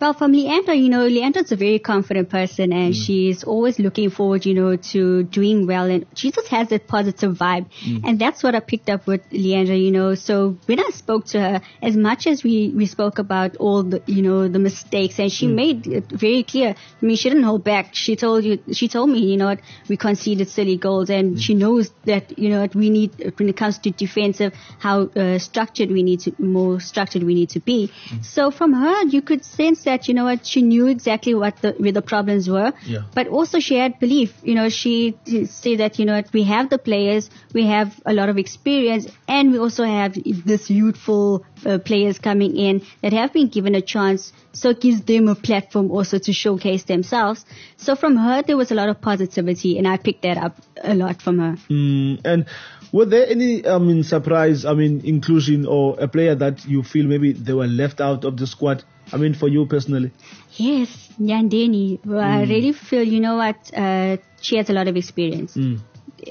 Well, 0.00 0.14
from 0.14 0.32
Leandra, 0.32 0.80
you 0.80 0.88
know, 0.88 1.06
Leandra's 1.06 1.52
a 1.52 1.56
very 1.56 1.78
confident 1.78 2.30
person 2.30 2.72
and 2.72 2.94
mm. 2.94 3.04
she's 3.04 3.44
always 3.44 3.78
looking 3.78 4.08
forward, 4.08 4.46
you 4.46 4.54
know, 4.54 4.76
to 4.76 5.24
doing 5.24 5.66
well 5.66 5.90
and 5.90 6.06
she 6.14 6.30
just 6.30 6.48
has 6.48 6.70
that 6.70 6.86
positive 6.86 7.36
vibe. 7.36 7.66
Mm. 7.84 8.04
And 8.04 8.18
that's 8.18 8.42
what 8.42 8.54
I 8.54 8.60
picked 8.60 8.88
up 8.88 9.06
with 9.06 9.28
Leandra, 9.30 9.78
you 9.78 9.90
know. 9.90 10.14
So 10.14 10.56
when 10.64 10.80
I 10.80 10.88
spoke 10.94 11.26
to 11.26 11.40
her, 11.40 11.60
as 11.82 11.96
much 11.96 12.26
as 12.26 12.42
we, 12.42 12.72
we 12.74 12.86
spoke 12.86 13.18
about 13.18 13.56
all 13.56 13.82
the, 13.82 14.02
you 14.06 14.22
know, 14.22 14.48
the 14.48 14.58
mistakes 14.58 15.18
and 15.18 15.30
she 15.30 15.48
mm. 15.48 15.54
made 15.54 15.86
it 15.86 16.06
very 16.06 16.44
clear. 16.44 16.70
I 16.70 17.04
mean, 17.04 17.16
she 17.16 17.28
didn't 17.28 17.44
hold 17.44 17.62
back. 17.62 17.94
She 17.94 18.16
told 18.16 18.44
you, 18.44 18.58
she 18.72 18.88
told 18.88 19.10
me, 19.10 19.18
you 19.18 19.36
know, 19.36 19.54
we 19.86 19.98
conceded 19.98 20.48
silly 20.48 20.78
goals 20.78 21.10
and 21.10 21.36
mm. 21.36 21.42
she 21.42 21.52
knows 21.54 21.90
that, 22.06 22.38
you 22.38 22.48
know, 22.48 22.62
what, 22.62 22.74
we 22.74 22.88
need, 22.88 23.34
when 23.36 23.50
it 23.50 23.56
comes 23.58 23.76
to 23.80 23.90
defensive, 23.90 24.54
how 24.78 25.02
uh, 25.08 25.38
structured 25.38 25.90
we 25.90 26.02
need 26.02 26.20
to, 26.20 26.34
more 26.38 26.80
structured 26.80 27.22
we 27.22 27.34
need 27.34 27.50
to 27.50 27.60
be. 27.60 27.92
Mm. 28.08 28.24
So 28.24 28.50
from 28.50 28.72
her, 28.72 29.02
you 29.04 29.20
could 29.20 29.44
sense 29.44 29.84
that 29.84 29.89
that, 29.90 30.08
you 30.08 30.14
know 30.14 30.24
what, 30.24 30.46
she 30.46 30.62
knew 30.62 30.86
exactly 30.86 31.34
what 31.34 31.56
the, 31.62 31.72
where 31.72 31.92
the 31.92 32.02
problems 32.02 32.48
were. 32.48 32.72
Yeah. 32.86 33.02
But 33.14 33.28
also 33.28 33.60
she 33.60 33.76
had 33.76 33.98
belief. 33.98 34.34
You 34.42 34.54
know, 34.54 34.68
she 34.68 35.16
said 35.46 35.78
that, 35.78 35.98
you 35.98 36.04
know 36.06 36.14
what, 36.14 36.32
we 36.32 36.44
have 36.44 36.70
the 36.70 36.78
players, 36.78 37.30
we 37.52 37.66
have 37.66 38.00
a 38.06 38.12
lot 38.12 38.28
of 38.28 38.38
experience, 38.38 39.06
and 39.28 39.52
we 39.52 39.58
also 39.58 39.84
have 39.84 40.16
this 40.50 40.70
youthful 40.70 41.44
uh, 41.66 41.78
players 41.78 42.18
coming 42.18 42.56
in 42.56 42.82
that 43.02 43.12
have 43.12 43.32
been 43.32 43.48
given 43.48 43.74
a 43.74 43.82
chance. 43.82 44.32
So 44.52 44.70
it 44.70 44.80
gives 44.80 45.02
them 45.02 45.28
a 45.28 45.34
platform 45.34 45.90
also 45.90 46.18
to 46.18 46.32
showcase 46.32 46.84
themselves. 46.84 47.44
So 47.76 47.94
from 47.94 48.16
her, 48.16 48.42
there 48.42 48.56
was 48.56 48.70
a 48.70 48.74
lot 48.74 48.88
of 48.88 49.00
positivity, 49.00 49.78
and 49.78 49.86
I 49.86 49.96
picked 49.96 50.22
that 50.22 50.36
up 50.36 50.56
a 50.82 50.94
lot 50.94 51.22
from 51.22 51.38
her. 51.38 51.56
Mm, 51.68 52.20
and 52.24 52.46
were 52.92 53.04
there 53.06 53.26
any, 53.28 53.66
I 53.66 53.78
mean, 53.78 54.02
surprise, 54.02 54.64
I 54.64 54.74
mean, 54.74 55.02
inclusion 55.04 55.66
or 55.66 55.98
a 56.00 56.08
player 56.08 56.34
that 56.34 56.64
you 56.64 56.82
feel 56.82 57.06
maybe 57.06 57.32
they 57.32 57.52
were 57.52 57.68
left 57.68 58.00
out 58.00 58.24
of 58.24 58.36
the 58.36 58.46
squad 58.46 58.82
I 59.12 59.16
mean, 59.16 59.34
for 59.34 59.48
you 59.48 59.66
personally. 59.66 60.12
Yes, 60.56 61.10
Nyandeni. 61.20 62.04
Well, 62.04 62.20
I 62.20 62.44
hmm. 62.44 62.50
really 62.50 62.72
feel, 62.72 63.02
you 63.02 63.20
know 63.20 63.36
what, 63.36 63.70
uh, 63.76 64.18
she 64.40 64.56
has 64.56 64.70
a 64.70 64.72
lot 64.72 64.88
of 64.88 64.96
experience. 64.96 65.54
Hmm. 65.54 65.76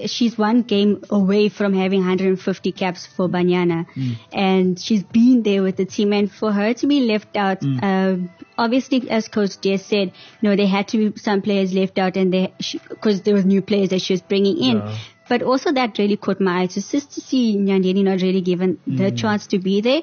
She's 0.05 0.37
one 0.37 0.61
game 0.61 1.03
away 1.09 1.49
from 1.49 1.73
having 1.73 2.01
150 2.01 2.71
caps 2.73 3.07
for 3.07 3.27
Banyana. 3.27 3.87
Hmm. 3.87 4.11
And 4.31 4.79
she's 4.79 5.03
been 5.03 5.41
there 5.41 5.63
with 5.63 5.77
the 5.77 5.85
team. 5.85 6.13
And 6.13 6.31
for 6.31 6.51
her 6.51 6.73
to 6.75 6.87
be 6.87 6.99
left 7.01 7.35
out, 7.35 7.63
uh, 7.81 8.17
obviously, 8.55 9.09
as 9.09 9.27
Coach 9.27 9.59
Jess 9.61 9.85
said, 9.85 10.11
you 10.41 10.49
know, 10.49 10.55
there 10.55 10.67
had 10.67 10.89
to 10.89 10.97
be 10.97 11.19
some 11.19 11.41
players 11.41 11.73
left 11.73 11.97
out 11.97 12.17
and 12.17 12.31
they, 12.31 12.53
because 12.87 13.23
there 13.23 13.33
was 13.33 13.45
new 13.45 13.63
players 13.63 13.89
that 13.89 14.01
she 14.01 14.13
was 14.13 14.21
bringing 14.21 14.57
in. 14.57 14.77
Yeah. 14.77 14.97
But 15.27 15.41
also 15.43 15.71
that 15.71 15.97
really 15.97 16.17
caught 16.17 16.39
my 16.39 16.61
eye. 16.61 16.67
So 16.67 16.81
just 16.81 17.13
to 17.13 17.21
see 17.21 17.55
Nyandeni 17.55 18.03
not 18.03 18.21
really 18.21 18.41
given 18.41 18.79
the 18.87 19.11
chance 19.11 19.47
to 19.47 19.59
be 19.59 19.81
there. 19.81 20.01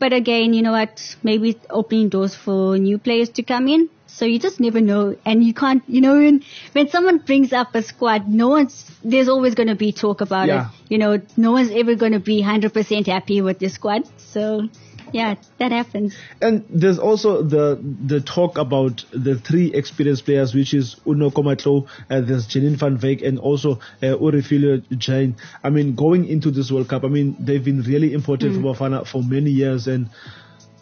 But 0.00 0.12
again, 0.12 0.54
you 0.54 0.62
know 0.62 0.72
what? 0.72 1.16
Maybe 1.22 1.50
it's 1.50 1.66
opening 1.70 2.08
doors 2.08 2.34
for 2.34 2.76
new 2.78 2.98
players 2.98 3.28
to 3.38 3.42
come 3.44 3.68
in. 3.68 3.88
So 4.06 4.24
you 4.24 4.38
just 4.40 4.58
never 4.58 4.80
know. 4.80 5.16
And 5.24 5.44
you 5.44 5.54
can't, 5.54 5.82
you 5.86 6.00
know, 6.00 6.14
when, 6.18 6.42
when 6.72 6.88
someone 6.88 7.18
brings 7.18 7.52
up 7.52 7.74
a 7.74 7.82
squad, 7.82 8.26
no 8.28 8.48
one's, 8.48 8.90
there's 9.04 9.28
always 9.28 9.54
going 9.54 9.68
to 9.68 9.76
be 9.76 9.92
talk 9.92 10.20
about 10.20 10.48
Yeah. 10.48 10.66
it. 10.66 10.76
You 10.88 10.98
know, 10.98 11.20
no 11.36 11.52
one's 11.52 11.70
ever 11.70 11.94
going 11.94 12.12
to 12.12 12.18
be 12.18 12.42
100% 12.42 13.06
happy 13.06 13.40
with 13.42 13.60
the 13.60 13.68
squad. 13.68 14.02
So 14.16 14.68
yeah, 15.12 15.34
that 15.58 15.72
happens. 15.72 16.16
And 16.40 16.64
there's 16.68 16.98
also 16.98 17.42
the 17.42 17.78
the 18.06 18.20
talk 18.20 18.58
about 18.58 19.04
the 19.12 19.36
three 19.38 19.72
experienced 19.72 20.24
players, 20.24 20.54
which 20.54 20.74
is 20.74 20.96
Noko 21.06 21.42
Matlou, 21.42 21.88
uh, 22.08 22.20
there's 22.20 22.46
Janine 22.48 22.78
van 22.78 22.98
Wyk, 22.98 23.26
and 23.26 23.38
also 23.38 23.80
uh, 24.02 24.16
Refiloe 24.16 24.82
Jane. 24.98 25.36
I 25.62 25.70
mean, 25.70 25.94
going 25.94 26.26
into 26.26 26.50
this 26.50 26.70
World 26.70 26.88
Cup, 26.88 27.04
I 27.04 27.08
mean, 27.08 27.36
they've 27.38 27.64
been 27.64 27.82
really 27.82 28.12
important 28.12 28.54
for 28.54 28.74
Bafana 28.74 29.06
for 29.06 29.22
many 29.22 29.50
years, 29.50 29.86
and 29.86 30.08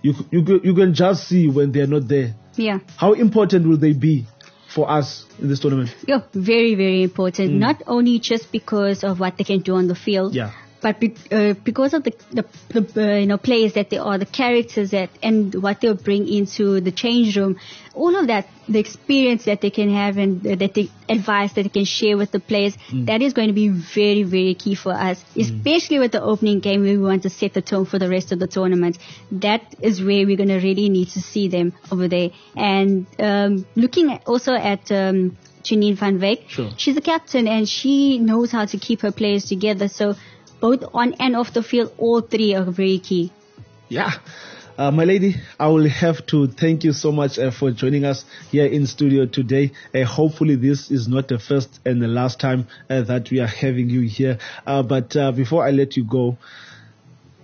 you 0.03 0.14
you 0.31 0.61
you 0.62 0.75
can 0.75 0.95
just 0.95 1.29
see 1.29 1.49
when 1.49 1.73
they're 1.73 1.87
not 1.87 2.09
there. 2.09 2.35
Yeah. 2.57 2.81
How 2.97 3.12
important 3.12 3.67
will 3.69 3.79
they 3.79 3.93
be 3.93 4.27
for 4.75 4.91
us 4.91 5.25
in 5.41 5.49
this 5.49 5.61
tournament? 5.61 5.95
Yeah, 6.07 6.23
very, 6.35 6.75
very 6.75 7.03
important. 7.03 7.53
Not 7.53 7.83
only 7.87 8.19
just 8.19 8.53
because 8.53 9.05
of 9.05 9.21
what 9.21 9.38
they 9.38 9.45
can 9.45 9.61
do 9.61 9.75
on 9.77 9.88
the 9.88 9.95
field, 9.95 10.35
Yeah. 10.35 10.53
But 10.81 11.01
be, 11.01 11.14
uh, 11.33 11.55
because 11.64 11.95
of 11.95 12.05
the, 12.05 12.12
the, 12.31 12.45
the 12.69 13.03
uh, 13.03 13.17
you 13.17 13.27
know 13.27 13.38
players 13.38 13.73
that 13.75 13.91
they 13.91 13.99
are, 13.99 14.19
the 14.19 14.27
characters 14.27 14.91
that, 14.93 15.11
and 15.23 15.55
what 15.62 15.81
they'll 15.81 15.95
bring 15.95 16.29
into 16.29 16.81
the 16.81 16.93
change 16.93 17.37
room, 17.37 17.59
all 17.95 18.14
of 18.17 18.29
that, 18.29 18.47
the 18.69 18.79
experience 18.79 19.45
that 19.47 19.61
they 19.61 19.71
can 19.71 19.93
have 19.93 20.17
and 20.19 20.47
uh, 20.47 20.55
that 20.55 20.75
they 20.75 20.88
advice 21.09 21.53
that 21.55 21.62
they 21.64 21.69
can 21.69 21.85
share 21.85 22.17
with 22.17 22.31
the 22.31 22.38
players, 22.41 22.77
that 22.93 23.23
is 23.23 23.33
going 23.33 23.49
to 23.49 23.55
be 23.55 23.69
very, 23.69 24.23
very 24.23 24.55
key 24.55 24.75
for 24.75 24.93
us, 24.93 25.25
especially 25.37 25.99
with 25.99 26.12
the 26.12 26.23
opening 26.23 26.61
game 26.61 26.83
where 26.83 26.93
we 26.93 27.03
want 27.03 27.23
to 27.23 27.31
set 27.31 27.55
the 27.55 27.62
tone 27.62 27.85
for 27.85 27.99
the 27.99 28.09
rest 28.09 28.31
of 28.31 28.38
the 28.38 28.47
tournament. 28.47 28.99
That 29.33 29.75
is 29.81 30.01
where 30.01 30.25
we're 30.27 30.37
going 30.37 30.49
to 30.51 30.61
really 30.61 30.88
need 30.88 31.09
to 31.11 31.21
see 31.21 31.49
them 31.49 31.73
over 31.91 32.09
there. 32.09 32.31
And 32.57 33.07
um, 33.19 33.67
looking 33.75 34.12
at, 34.12 34.27
also 34.27 34.53
at 34.53 34.93
um, 34.93 35.37
Janine 35.62 35.97
van 35.97 36.19
Wyk, 36.21 36.49
Sure. 36.49 36.71
she's 36.77 36.97
a 36.97 37.01
captain 37.01 37.49
and 37.49 37.69
she 37.69 38.19
knows 38.19 38.53
how 38.53 38.64
to 38.67 38.79
keep 38.79 39.01
her 39.01 39.11
players 39.12 39.45
together. 39.47 39.88
So 39.88 40.14
both 40.61 40.85
on 40.94 41.14
and 41.14 41.37
off 41.37 41.53
the 41.53 41.62
field, 41.62 41.92
all 41.99 42.21
three 42.21 42.55
are 42.55 42.64
very 42.64 42.99
key. 42.99 43.33
Yeah. 43.88 44.12
Uh, 44.77 44.92
my 44.92 45.03
lady, 45.03 45.35
I 45.59 45.66
will 45.66 45.88
have 45.88 46.25
to 46.27 46.47
thank 46.47 46.85
you 46.85 46.92
so 46.92 47.11
much 47.11 47.37
uh, 47.37 47.51
for 47.51 47.73
joining 47.73 48.05
us 48.05 48.25
here 48.53 48.66
in 48.66 48.87
studio 48.87 49.27
today. 49.27 49.73
Uh, 49.92 50.05
hopefully 50.05 50.55
this 50.55 50.92
is 50.92 51.09
not 51.09 51.27
the 51.27 51.40
first 51.40 51.81
and 51.85 52.01
the 52.01 52.07
last 52.07 52.38
time 52.38 52.68
uh, 52.88 53.03
that 53.03 53.29
we 53.33 53.40
are 53.40 53.49
having 53.49 53.90
you 53.90 54.03
here. 54.03 54.38
Uh, 54.64 54.85
but 54.85 55.16
uh, 55.16 55.33
before 55.33 55.66
I 55.66 55.73
let 55.73 55.97
you 55.97 56.05
go, 56.05 56.38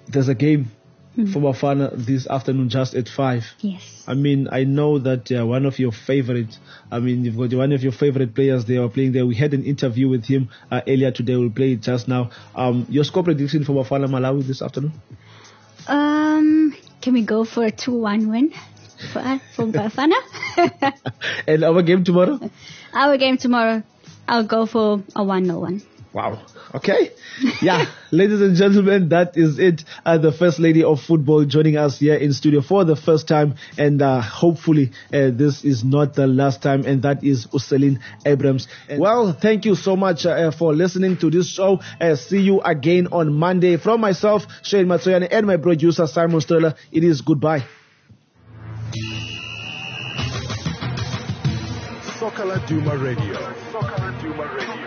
there's 0.07 0.29
a 0.29 0.35
game 0.35 0.71
for 1.15 1.41
Bafana 1.41 1.93
this 1.95 2.27
afternoon 2.27 2.69
just 2.69 2.95
at 2.95 3.09
5. 3.09 3.45
Yes. 3.61 4.03
I 4.07 4.15
mean, 4.15 4.49
I 4.51 4.65
know 4.65 4.99
that 4.99 5.31
uh, 5.31 5.47
one 5.47 5.65
of 5.65 5.79
your 5.79 5.93
favorite, 5.93 6.59
I 6.91 6.99
mean, 6.99 7.25
you've 7.25 7.37
got 7.37 7.57
one 7.57 7.73
of 7.73 7.83
your 7.83 7.93
favorite 7.93 8.35
players 8.35 8.65
they 8.65 8.79
are 8.79 8.89
playing 8.89 9.13
there. 9.13 9.25
We 9.25 9.37
had 9.37 9.55
an 9.55 9.65
interview 9.65 10.09
with 10.09 10.25
him 10.25 10.49
uh, 10.73 10.81
earlier 10.89 11.13
today. 11.13 11.37
We'll 11.37 11.51
play 11.51 11.73
it 11.75 11.83
just 11.83 12.09
now. 12.09 12.31
Um, 12.57 12.87
your 12.91 13.05
score 13.05 13.23
prediction 13.23 13.65
for 13.65 13.73
Bafana 13.73 14.09
Malawi 14.09 14.45
this 14.45 14.61
afternoon? 14.61 14.93
Um, 15.87 16.75
can 17.01 17.13
we 17.13 17.23
go 17.25 17.45
for 17.45 17.65
a 17.65 17.71
2-1 17.73 18.29
win 18.29 18.53
for, 19.13 19.19
us- 19.21 19.41
for 19.55 19.67
Bafana? 19.67 20.17
and 21.47 21.63
our 21.65 21.83
game 21.83 22.03
tomorrow? 22.05 22.41
Our 22.93 23.17
game 23.19 23.39
tomorrow, 23.39 23.83
I'll 24.29 24.47
go 24.47 24.67
for 24.67 25.03
a 25.17 25.21
1-0-1. 25.23 25.83
Wow. 26.15 26.47
Okay. 26.73 27.11
Yeah. 27.61 27.87
Ladies 28.13 28.41
and 28.41 28.55
gentlemen, 28.55 29.09
that 29.09 29.37
is 29.37 29.59
it. 29.59 29.83
Uh, 30.07 30.17
the 30.17 30.31
first 30.31 30.61
lady 30.61 30.85
of 30.85 31.01
football 31.01 31.45
joining 31.45 31.77
us 31.77 31.99
here 31.99 32.15
in 32.15 32.33
studio 32.33 32.61
for 32.61 32.85
the 32.85 32.95
first 32.95 33.27
time. 33.27 33.57
And, 33.77 34.01
uh, 34.01 34.21
hopefully, 34.21 34.93
uh, 35.13 35.31
this 35.33 35.65
is 35.65 35.83
not 35.83 36.15
the 36.15 36.29
last 36.29 36.63
time. 36.63 36.85
And 36.85 37.03
that 37.03 37.25
is 37.25 37.49
Uselin 37.53 37.99
Abrams. 38.25 38.69
And 38.89 39.01
well, 39.01 39.33
thank 39.33 39.65
you 39.65 39.75
so 39.75 39.97
much 39.97 40.25
uh, 40.25 40.53
for 40.53 40.73
listening 40.73 41.17
to 41.17 41.31
this 41.31 41.49
show. 41.49 41.81
Uh, 42.01 42.15
see 42.15 42.39
you 42.41 42.61
again 42.61 43.09
on 43.11 43.35
Monday. 43.35 43.77
From 43.77 44.01
myself, 44.01 44.47
Shane 44.63 44.87
Matsoyane, 44.87 45.27
and 45.29 45.49
my 45.49 45.57
producer, 45.57 46.07
Simon 46.07 46.41
Sterler, 46.41 46.77
it 46.93 47.03
is 47.03 47.23
goodbye. 47.23 47.65
Soccer 52.21 52.45
Laduma 52.45 53.03
Radio. 53.03 53.35
Soccer 53.73 54.01
Laduma 54.01 54.55
Radio. 54.57 54.84